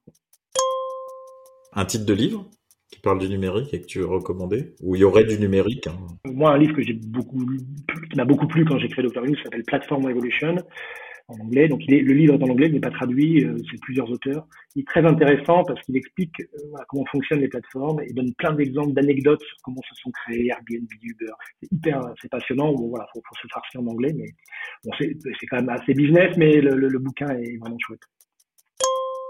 Un 1.73 1.85
titre 1.85 2.07
de 2.07 2.15
livre 2.15 2.49
qui 2.91 3.01
parle 3.01 3.19
du 3.19 3.29
numérique 3.29 3.75
et 3.75 3.81
que 3.81 3.87
tu 3.87 3.99
veux 3.99 4.07
recommander? 4.07 4.75
Ou 4.83 4.95
il 4.95 5.01
y 5.01 5.05
aurait 5.05 5.25
du 5.25 5.39
numérique 5.39 5.87
hein. 5.87 5.99
Moi, 6.25 6.53
un 6.53 6.59
livre 6.59 6.75
que 6.75 6.83
j'ai 6.83 6.95
beaucoup 6.95 7.45
qui 8.11 8.17
m'a 8.17 8.25
beaucoup 8.25 8.47
plu 8.47 8.65
quand 8.65 8.79
j'ai 8.79 8.89
créé 8.89 9.03
Doctor 9.03 9.25
News 9.25 9.37
s'appelle 9.43 9.65
Platform 9.65 10.09
Evolution 10.09 10.57
en 11.29 11.39
anglais. 11.45 11.69
Donc 11.69 11.81
il 11.87 11.95
est, 11.95 12.01
le 12.01 12.15
livre 12.15 12.35
est 12.35 12.43
en 12.43 12.49
anglais, 12.49 12.67
il 12.67 12.73
n'est 12.73 12.81
pas 12.81 12.91
traduit, 12.91 13.45
euh, 13.45 13.57
c'est 13.71 13.81
plusieurs 13.81 14.11
auteurs. 14.11 14.47
Il 14.75 14.81
est 14.81 14.87
très 14.87 15.05
intéressant 15.05 15.63
parce 15.65 15.81
qu'il 15.83 15.97
explique 15.97 16.41
euh, 16.41 16.77
comment 16.89 17.05
fonctionnent 17.13 17.41
les 17.41 17.49
plateformes 17.49 18.01
et 18.03 18.13
donne 18.13 18.33
plein 18.35 18.53
d'exemples, 18.53 18.93
d'anecdotes 18.93 19.43
sur 19.43 19.57
comment 19.63 19.81
se 19.89 19.95
sont 20.03 20.11
créées 20.11 20.49
Airbnb, 20.49 20.89
Uber. 21.03 21.33
C'est 21.61 21.73
hyper, 21.73 22.01
c'est 22.21 22.31
passionnant. 22.31 22.73
Bon 22.73 22.89
voilà, 22.89 23.07
faut, 23.13 23.21
faut 23.21 23.35
se 23.41 23.49
farcir 23.53 23.81
en 23.81 23.87
anglais, 23.87 24.13
mais 24.17 24.29
bon, 24.85 24.91
c'est, 24.99 25.17
c'est 25.41 25.47
quand 25.47 25.57
même 25.57 25.69
assez 25.69 25.95
business, 25.95 26.37
mais 26.37 26.61
le, 26.61 26.77
le, 26.77 26.89
le 26.89 26.99
bouquin 26.99 27.29
est 27.29 27.57
vraiment 27.59 27.79
chouette. 27.79 28.03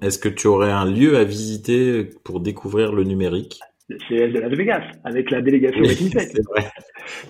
Est-ce 0.01 0.21
que 0.21 0.29
tu 0.29 0.47
aurais 0.47 0.71
un 0.71 0.89
lieu 0.89 1.17
à 1.17 1.25
visiter 1.25 2.05
pour 2.25 2.39
découvrir 2.41 2.93
le 2.93 3.03
numérique? 3.03 3.61
Le 3.89 3.99
CES 4.01 4.33
de 4.33 4.41
Las 4.41 4.53
Vegas, 4.53 4.85
avec 5.05 5.31
la 5.31 5.41
délégation 5.41 5.81
oui, 5.81 5.97
C'est 5.97 6.43
vrai, 6.43 6.71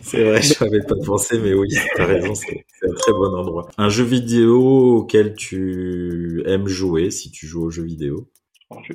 c'est 0.00 0.24
vrai, 0.24 0.42
je 0.42 0.64
n'avais 0.64 0.84
pas 0.86 0.96
pensé, 1.04 1.38
mais 1.38 1.54
oui, 1.54 1.68
tu 1.68 2.00
as 2.00 2.06
raison, 2.06 2.34
c'est 2.34 2.64
un 2.82 2.94
très 2.94 3.12
bon 3.12 3.34
endroit. 3.36 3.68
Un 3.78 3.88
jeu 3.88 4.04
vidéo 4.04 4.96
auquel 4.96 5.34
tu 5.34 6.42
aimes 6.46 6.66
jouer, 6.66 7.10
si 7.10 7.30
tu 7.30 7.46
joues 7.46 7.64
aux 7.64 7.70
jeux 7.70 7.84
vidéo? 7.84 8.28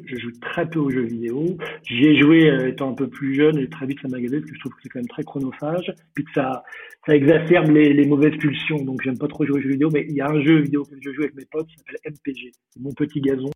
Je, 0.05 0.17
joue 0.17 0.31
très 0.39 0.69
peu 0.69 0.79
aux 0.79 0.91
jeux 0.91 1.05
vidéo. 1.05 1.57
J'y 1.83 2.05
ai 2.05 2.21
joué 2.21 2.47
euh, 2.47 2.69
étant 2.69 2.91
un 2.91 2.93
peu 2.93 3.07
plus 3.07 3.33
jeune 3.33 3.57
et 3.57 3.67
très 3.67 3.87
vite 3.87 3.97
ça 4.01 4.07
m'a 4.07 4.19
gagné 4.19 4.39
parce 4.39 4.51
que 4.51 4.55
je 4.55 4.59
trouve 4.59 4.73
que 4.73 4.79
c'est 4.83 4.89
quand 4.89 4.99
même 4.99 5.07
très 5.07 5.23
chronophage. 5.23 5.91
Puis 6.13 6.25
que 6.25 6.31
ça, 6.35 6.63
ça 7.07 7.15
exacerbe 7.15 7.71
les, 7.71 7.91
les 7.91 8.05
mauvaises 8.05 8.37
pulsions. 8.37 8.83
Donc 8.83 9.01
j'aime 9.03 9.17
pas 9.17 9.27
trop 9.27 9.45
jouer 9.45 9.57
aux 9.57 9.61
jeux 9.61 9.69
vidéo. 9.69 9.89
Mais 9.91 10.05
il 10.07 10.15
y 10.15 10.21
a 10.21 10.29
un 10.29 10.39
jeu 10.43 10.59
vidéo 10.61 10.83
que 10.83 10.95
je 11.01 11.11
joue 11.11 11.23
avec 11.23 11.33
mes 11.33 11.45
potes 11.51 11.67
qui 11.67 11.75
s'appelle 11.77 11.97
MPG. 12.05 12.51
Mon 12.79 12.91
petit 12.93 13.19
gazon. 13.19 13.49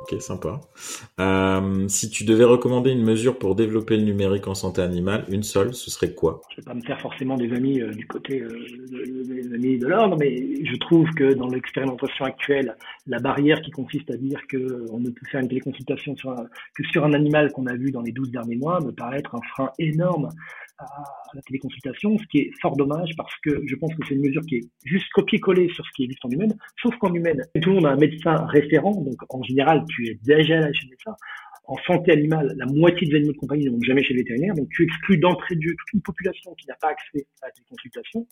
Ok, 0.00 0.14
sympa. 0.20 0.60
Euh, 1.18 1.88
si 1.88 2.08
tu 2.08 2.24
devais 2.24 2.44
recommander 2.44 2.92
une 2.92 3.02
mesure 3.02 3.36
pour 3.36 3.56
développer 3.56 3.96
le 3.96 4.04
numérique 4.04 4.46
en 4.46 4.54
santé 4.54 4.80
animale, 4.80 5.24
une 5.28 5.42
seule, 5.42 5.74
ce 5.74 5.90
serait 5.90 6.14
quoi? 6.14 6.40
Je 6.50 6.54
ne 6.54 6.62
vais 6.62 6.66
pas 6.66 6.74
me 6.74 6.82
faire 6.82 7.00
forcément 7.00 7.36
des 7.36 7.52
amis 7.52 7.80
euh, 7.80 7.90
du 7.90 8.06
côté 8.06 8.40
euh, 8.40 8.48
des 8.90 9.52
amis 9.52 9.76
de 9.76 9.88
l'ordre, 9.88 10.16
mais 10.16 10.64
je 10.64 10.76
trouve 10.76 11.10
que 11.14 11.34
dans 11.34 11.48
l'expérimentation 11.48 12.24
actuelle, 12.24 12.76
la 13.08 13.18
barrière 13.18 13.60
qui 13.60 13.72
consiste 13.72 14.08
à 14.12 14.16
dire 14.16 14.40
qu'on 14.48 15.00
ne 15.00 15.10
peut 15.10 15.26
faire 15.32 15.40
une 15.40 15.48
téléconsultation 15.48 16.14
que 16.14 16.84
sur 16.92 17.04
un 17.04 17.12
animal 17.12 17.50
qu'on 17.50 17.66
a 17.66 17.74
vu 17.74 17.90
dans 17.90 18.02
les 18.02 18.12
12 18.12 18.30
derniers 18.30 18.56
mois 18.56 18.80
me 18.80 18.92
paraît 18.92 19.18
être 19.18 19.34
un 19.34 19.42
frein 19.52 19.72
énorme 19.80 20.28
à 20.78 20.86
la 21.34 21.42
téléconsultation, 21.42 22.16
ce 22.18 22.24
qui 22.30 22.38
est 22.38 22.50
fort 22.60 22.76
dommage 22.76 23.10
parce 23.16 23.34
que 23.42 23.62
je 23.66 23.74
pense 23.76 23.94
que 23.94 24.06
c'est 24.06 24.14
une 24.14 24.22
mesure 24.22 24.42
qui 24.42 24.56
est 24.56 24.68
juste 24.84 25.08
copier-coller 25.12 25.68
sur 25.74 25.84
ce 25.84 25.90
qui 25.96 26.04
existe 26.04 26.24
en 26.24 26.30
humaine, 26.30 26.56
sauf 26.82 26.96
qu'en 26.98 27.12
humaine, 27.12 27.42
tout 27.60 27.70
le 27.70 27.76
monde 27.76 27.86
a 27.86 27.90
un 27.90 27.96
médecin 27.96 28.46
référent, 28.46 28.92
donc 28.92 29.16
en 29.28 29.42
général, 29.42 29.84
tu 29.88 30.08
es 30.08 30.18
déjà 30.22 30.60
là 30.60 30.72
chez 30.72 30.84
le 30.84 30.90
médecin. 30.90 31.14
En 31.66 31.76
santé 31.86 32.12
animale, 32.12 32.54
la 32.56 32.66
moitié 32.66 33.06
des 33.06 33.16
animaux 33.16 33.32
de 33.32 33.38
compagnie 33.38 33.66
ne 33.66 33.70
vont 33.70 33.82
jamais 33.82 34.02
chez 34.02 34.14
le 34.14 34.20
vétérinaire, 34.20 34.54
donc 34.54 34.68
tu 34.70 34.84
exclus 34.84 35.18
d'entrée 35.18 35.54
de 35.56 35.62
jeu 35.62 35.74
toute 35.76 35.92
une 35.94 36.02
population 36.02 36.54
qui 36.54 36.66
n'a 36.66 36.76
pas 36.80 36.88
accès 36.88 37.26
à 37.42 37.46
la 37.46 37.52
téléconsultation. 37.52 38.26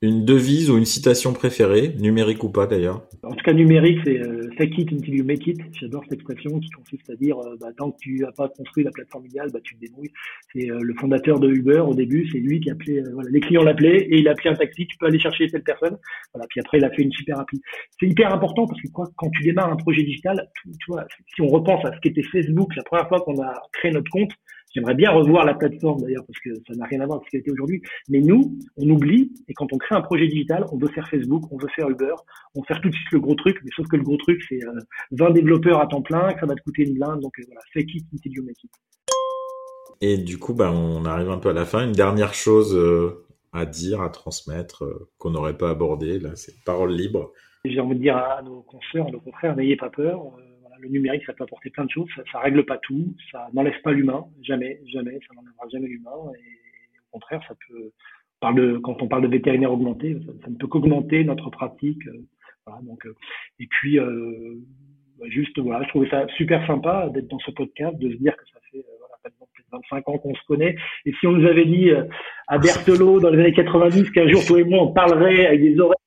Une 0.00 0.24
devise 0.24 0.70
ou 0.70 0.78
une 0.78 0.84
citation 0.84 1.32
préférée, 1.32 1.92
numérique 1.98 2.44
ou 2.44 2.50
pas 2.50 2.68
d'ailleurs? 2.68 3.02
En 3.24 3.32
tout 3.32 3.44
cas, 3.44 3.52
numérique, 3.52 3.98
c'est 4.04 4.20
euh, 4.20 4.48
fake 4.56 4.78
it 4.78 4.92
until 4.92 5.12
you 5.12 5.24
make 5.24 5.44
it. 5.48 5.58
J'adore 5.72 6.04
cette 6.04 6.12
expression 6.12 6.60
qui 6.60 6.70
consiste 6.70 7.10
à 7.10 7.16
dire 7.16 7.36
euh, 7.38 7.56
bah, 7.60 7.70
tant 7.76 7.90
que 7.90 7.96
tu 7.98 8.20
n'as 8.20 8.30
pas 8.30 8.48
construit 8.48 8.84
la 8.84 8.92
plateforme 8.92 9.26
idéale, 9.26 9.50
bah, 9.52 9.58
tu 9.60 9.74
te 9.74 9.80
débrouilles. 9.80 10.12
C'est 10.52 10.70
euh, 10.70 10.78
le 10.80 10.94
fondateur 11.00 11.40
de 11.40 11.48
Uber 11.48 11.80
au 11.80 11.94
début, 11.94 12.28
c'est 12.30 12.38
lui 12.38 12.60
qui 12.60 12.70
appelait, 12.70 13.00
euh, 13.00 13.10
voilà, 13.12 13.28
les 13.28 13.40
clients 13.40 13.64
l'appelaient 13.64 14.06
et 14.08 14.18
il 14.18 14.28
a 14.28 14.32
appelé 14.32 14.50
un 14.50 14.54
taxi, 14.54 14.86
tu 14.86 14.96
peux 14.98 15.06
aller 15.06 15.18
chercher 15.18 15.48
telle 15.48 15.64
personne. 15.64 15.98
Voilà, 16.32 16.46
puis 16.48 16.60
après, 16.60 16.78
il 16.78 16.84
a 16.84 16.90
fait 16.90 17.02
une 17.02 17.10
super 17.10 17.40
appli. 17.40 17.60
C'est 17.98 18.06
hyper 18.06 18.32
important 18.32 18.68
parce 18.68 18.80
que 18.80 18.88
quoi, 18.92 19.08
quand 19.16 19.30
tu 19.30 19.42
démarres 19.42 19.72
un 19.72 19.76
projet 19.76 20.04
digital, 20.04 20.48
tu 20.62 20.92
vois, 20.92 21.06
si 21.34 21.42
on 21.42 21.48
repense 21.48 21.84
à 21.84 21.92
ce 21.92 21.98
qu'était 22.02 22.22
Facebook 22.22 22.72
la 22.76 22.84
première 22.84 23.08
fois 23.08 23.20
qu'on 23.22 23.42
a 23.42 23.52
créé 23.72 23.90
notre 23.90 24.12
compte, 24.12 24.30
J'aimerais 24.74 24.94
bien 24.94 25.10
revoir 25.10 25.46
la 25.46 25.54
plateforme 25.54 26.02
d'ailleurs 26.02 26.24
parce 26.26 26.38
que 26.40 26.50
ça 26.66 26.74
n'a 26.74 26.84
rien 26.84 27.00
à 27.00 27.06
voir 27.06 27.18
avec 27.18 27.26
ce 27.26 27.30
qu'elle 27.30 27.40
était 27.40 27.50
aujourd'hui. 27.50 27.82
Mais 28.08 28.20
nous, 28.20 28.58
on 28.76 28.88
oublie 28.90 29.32
et 29.48 29.54
quand 29.54 29.72
on 29.72 29.78
crée 29.78 29.94
un 29.94 30.02
projet 30.02 30.26
digital, 30.26 30.66
on 30.72 30.78
veut 30.78 30.88
faire 30.88 31.08
Facebook, 31.08 31.44
on 31.50 31.56
veut 31.56 31.68
faire 31.74 31.88
Uber, 31.88 32.14
on 32.54 32.60
veut 32.60 32.66
faire 32.66 32.80
tout 32.80 32.90
de 32.90 32.94
suite 32.94 33.12
le 33.12 33.20
gros 33.20 33.34
truc. 33.34 33.58
Mais 33.64 33.70
sauf 33.74 33.86
que 33.88 33.96
le 33.96 34.02
gros 34.02 34.18
truc, 34.18 34.42
c'est 34.48 34.60
20 35.12 35.26
euh, 35.26 35.32
développeurs 35.32 35.80
à 35.80 35.86
temps 35.86 36.02
plein, 36.02 36.34
que 36.34 36.40
ça 36.40 36.46
va 36.46 36.54
te 36.54 36.62
coûter 36.62 36.82
une 36.82 36.94
blinde. 36.94 37.20
Donc 37.20 37.38
euh, 37.38 37.44
voilà, 37.46 37.60
fake 37.72 37.94
it 37.94 38.06
until 38.12 38.32
you 38.32 38.44
make 38.44 38.62
it. 38.62 38.70
Et 40.00 40.18
du 40.18 40.38
coup, 40.38 40.54
bah, 40.54 40.70
on 40.70 41.04
arrive 41.06 41.30
un 41.30 41.38
peu 41.38 41.48
à 41.48 41.54
la 41.54 41.64
fin. 41.64 41.86
Une 41.86 41.92
dernière 41.92 42.34
chose 42.34 42.76
euh, 42.76 43.24
à 43.52 43.64
dire, 43.64 44.02
à 44.02 44.10
transmettre, 44.10 44.84
qu'on 45.16 45.30
n'aurait 45.30 45.56
pas 45.56 45.70
abordé. 45.70 46.18
Là, 46.18 46.36
c'est 46.36 46.62
parole 46.64 46.92
libre. 46.92 47.32
J'ai 47.64 47.80
envie 47.80 47.96
de 47.96 48.02
dire 48.02 48.16
à 48.16 48.42
nos 48.42 48.62
consoeurs, 48.62 49.08
à 49.08 49.10
nos 49.10 49.20
confrères, 49.20 49.56
n'ayez 49.56 49.76
pas 49.76 49.90
peur 49.90 50.36
le 50.80 50.88
numérique, 50.88 51.24
ça 51.24 51.32
peut 51.32 51.44
apporter 51.44 51.70
plein 51.70 51.84
de 51.84 51.90
choses. 51.90 52.08
Ça, 52.14 52.22
ça 52.32 52.40
règle 52.40 52.64
pas 52.64 52.78
tout. 52.78 53.14
Ça 53.30 53.48
n'enlève 53.52 53.80
pas 53.82 53.92
l'humain. 53.92 54.26
Jamais, 54.42 54.80
jamais. 54.92 55.18
Ça 55.26 55.34
n'enlèvera 55.34 55.68
jamais 55.72 55.88
l'humain. 55.88 56.32
Et 56.34 56.98
au 57.08 57.12
contraire, 57.12 57.42
ça 57.48 57.54
peut. 57.68 57.92
Parle 58.40 58.54
de, 58.54 58.78
quand 58.78 59.02
on 59.02 59.08
parle 59.08 59.22
de 59.22 59.28
vétérinaire 59.28 59.72
augmenté, 59.72 60.16
ça, 60.44 60.50
ne 60.50 60.54
peut 60.54 60.68
qu'augmenter 60.68 61.24
notre 61.24 61.50
pratique. 61.50 62.06
Euh, 62.06 62.24
voilà, 62.64 62.80
donc, 62.82 63.04
euh, 63.04 63.14
et 63.58 63.66
puis, 63.66 63.98
euh, 63.98 64.54
bah, 65.18 65.26
juste, 65.28 65.58
voilà, 65.58 65.82
je 65.84 65.88
trouvais 65.88 66.08
ça 66.08 66.24
super 66.36 66.64
sympa 66.68 67.08
d'être 67.08 67.26
dans 67.26 67.40
ce 67.40 67.50
podcast, 67.50 67.98
de 67.98 68.10
se 68.12 68.16
dire 68.16 68.36
que 68.36 68.44
ça 68.52 68.60
fait 68.70 68.84
voilà, 69.00 69.16
plus 69.52 69.64
de 69.64 69.68
25 69.72 70.08
ans 70.08 70.18
qu'on 70.18 70.34
se 70.36 70.44
connaît. 70.46 70.76
Et 71.04 71.12
si 71.18 71.26
on 71.26 71.32
nous 71.32 71.48
avait 71.48 71.64
dit 71.64 71.90
à 72.46 72.58
Berthelot 72.58 73.18
dans 73.18 73.30
les 73.30 73.40
années 73.40 73.54
90 73.54 74.12
qu'un 74.12 74.28
jour, 74.28 74.44
toi 74.46 74.60
et 74.60 74.64
moi, 74.64 74.84
on 74.84 74.92
parlerait 74.92 75.46
avec 75.46 75.60
des 75.60 75.80
oreillettes 75.80 75.97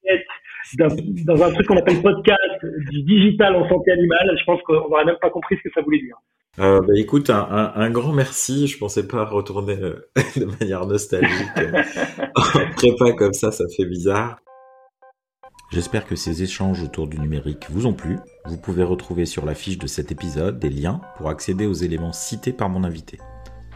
dans 0.77 1.43
un 1.43 1.51
truc 1.51 1.67
qu'on 1.67 1.77
appelle 1.77 2.01
podcast, 2.01 2.65
du 2.91 3.03
digital 3.03 3.55
en 3.55 3.67
santé 3.67 3.91
animale, 3.91 4.35
je 4.39 4.45
pense 4.45 4.61
qu'on 4.63 4.73
n'aurait 4.73 5.05
même 5.05 5.19
pas 5.21 5.29
compris 5.29 5.57
ce 5.57 5.63
que 5.63 5.73
ça 5.73 5.81
voulait 5.81 5.99
dire. 5.99 6.17
Euh, 6.59 6.81
bah, 6.81 6.93
écoute, 6.97 7.29
un, 7.29 7.71
un, 7.75 7.89
grand 7.89 8.11
merci. 8.11 8.67
Je 8.67 8.77
pensais 8.77 9.07
pas 9.07 9.23
retourner 9.23 9.77
euh, 9.81 10.09
de 10.35 10.45
manière 10.45 10.85
nostalgique. 10.85 11.31
en 12.35 12.73
prépa 12.75 13.13
comme 13.13 13.33
ça, 13.33 13.51
ça 13.51 13.63
fait 13.75 13.85
bizarre. 13.85 14.37
J'espère 15.71 16.05
que 16.05 16.17
ces 16.17 16.43
échanges 16.43 16.83
autour 16.83 17.07
du 17.07 17.17
numérique 17.17 17.67
vous 17.69 17.85
ont 17.85 17.93
plu. 17.93 18.17
Vous 18.45 18.57
pouvez 18.57 18.83
retrouver 18.83 19.25
sur 19.25 19.45
la 19.45 19.55
fiche 19.55 19.77
de 19.77 19.87
cet 19.87 20.11
épisode 20.11 20.59
des 20.59 20.69
liens 20.69 20.99
pour 21.15 21.29
accéder 21.29 21.65
aux 21.65 21.73
éléments 21.73 22.11
cités 22.11 22.51
par 22.51 22.67
mon 22.67 22.83
invité. 22.83 23.19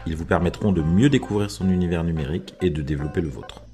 Ils 0.06 0.14
vous 0.14 0.26
permettront 0.26 0.72
de 0.72 0.82
mieux 0.82 1.08
découvrir 1.08 1.50
son 1.50 1.70
univers 1.70 2.04
numérique 2.04 2.54
et 2.60 2.68
de 2.68 2.82
développer 2.82 3.22
le 3.22 3.28
vôtre. 3.28 3.65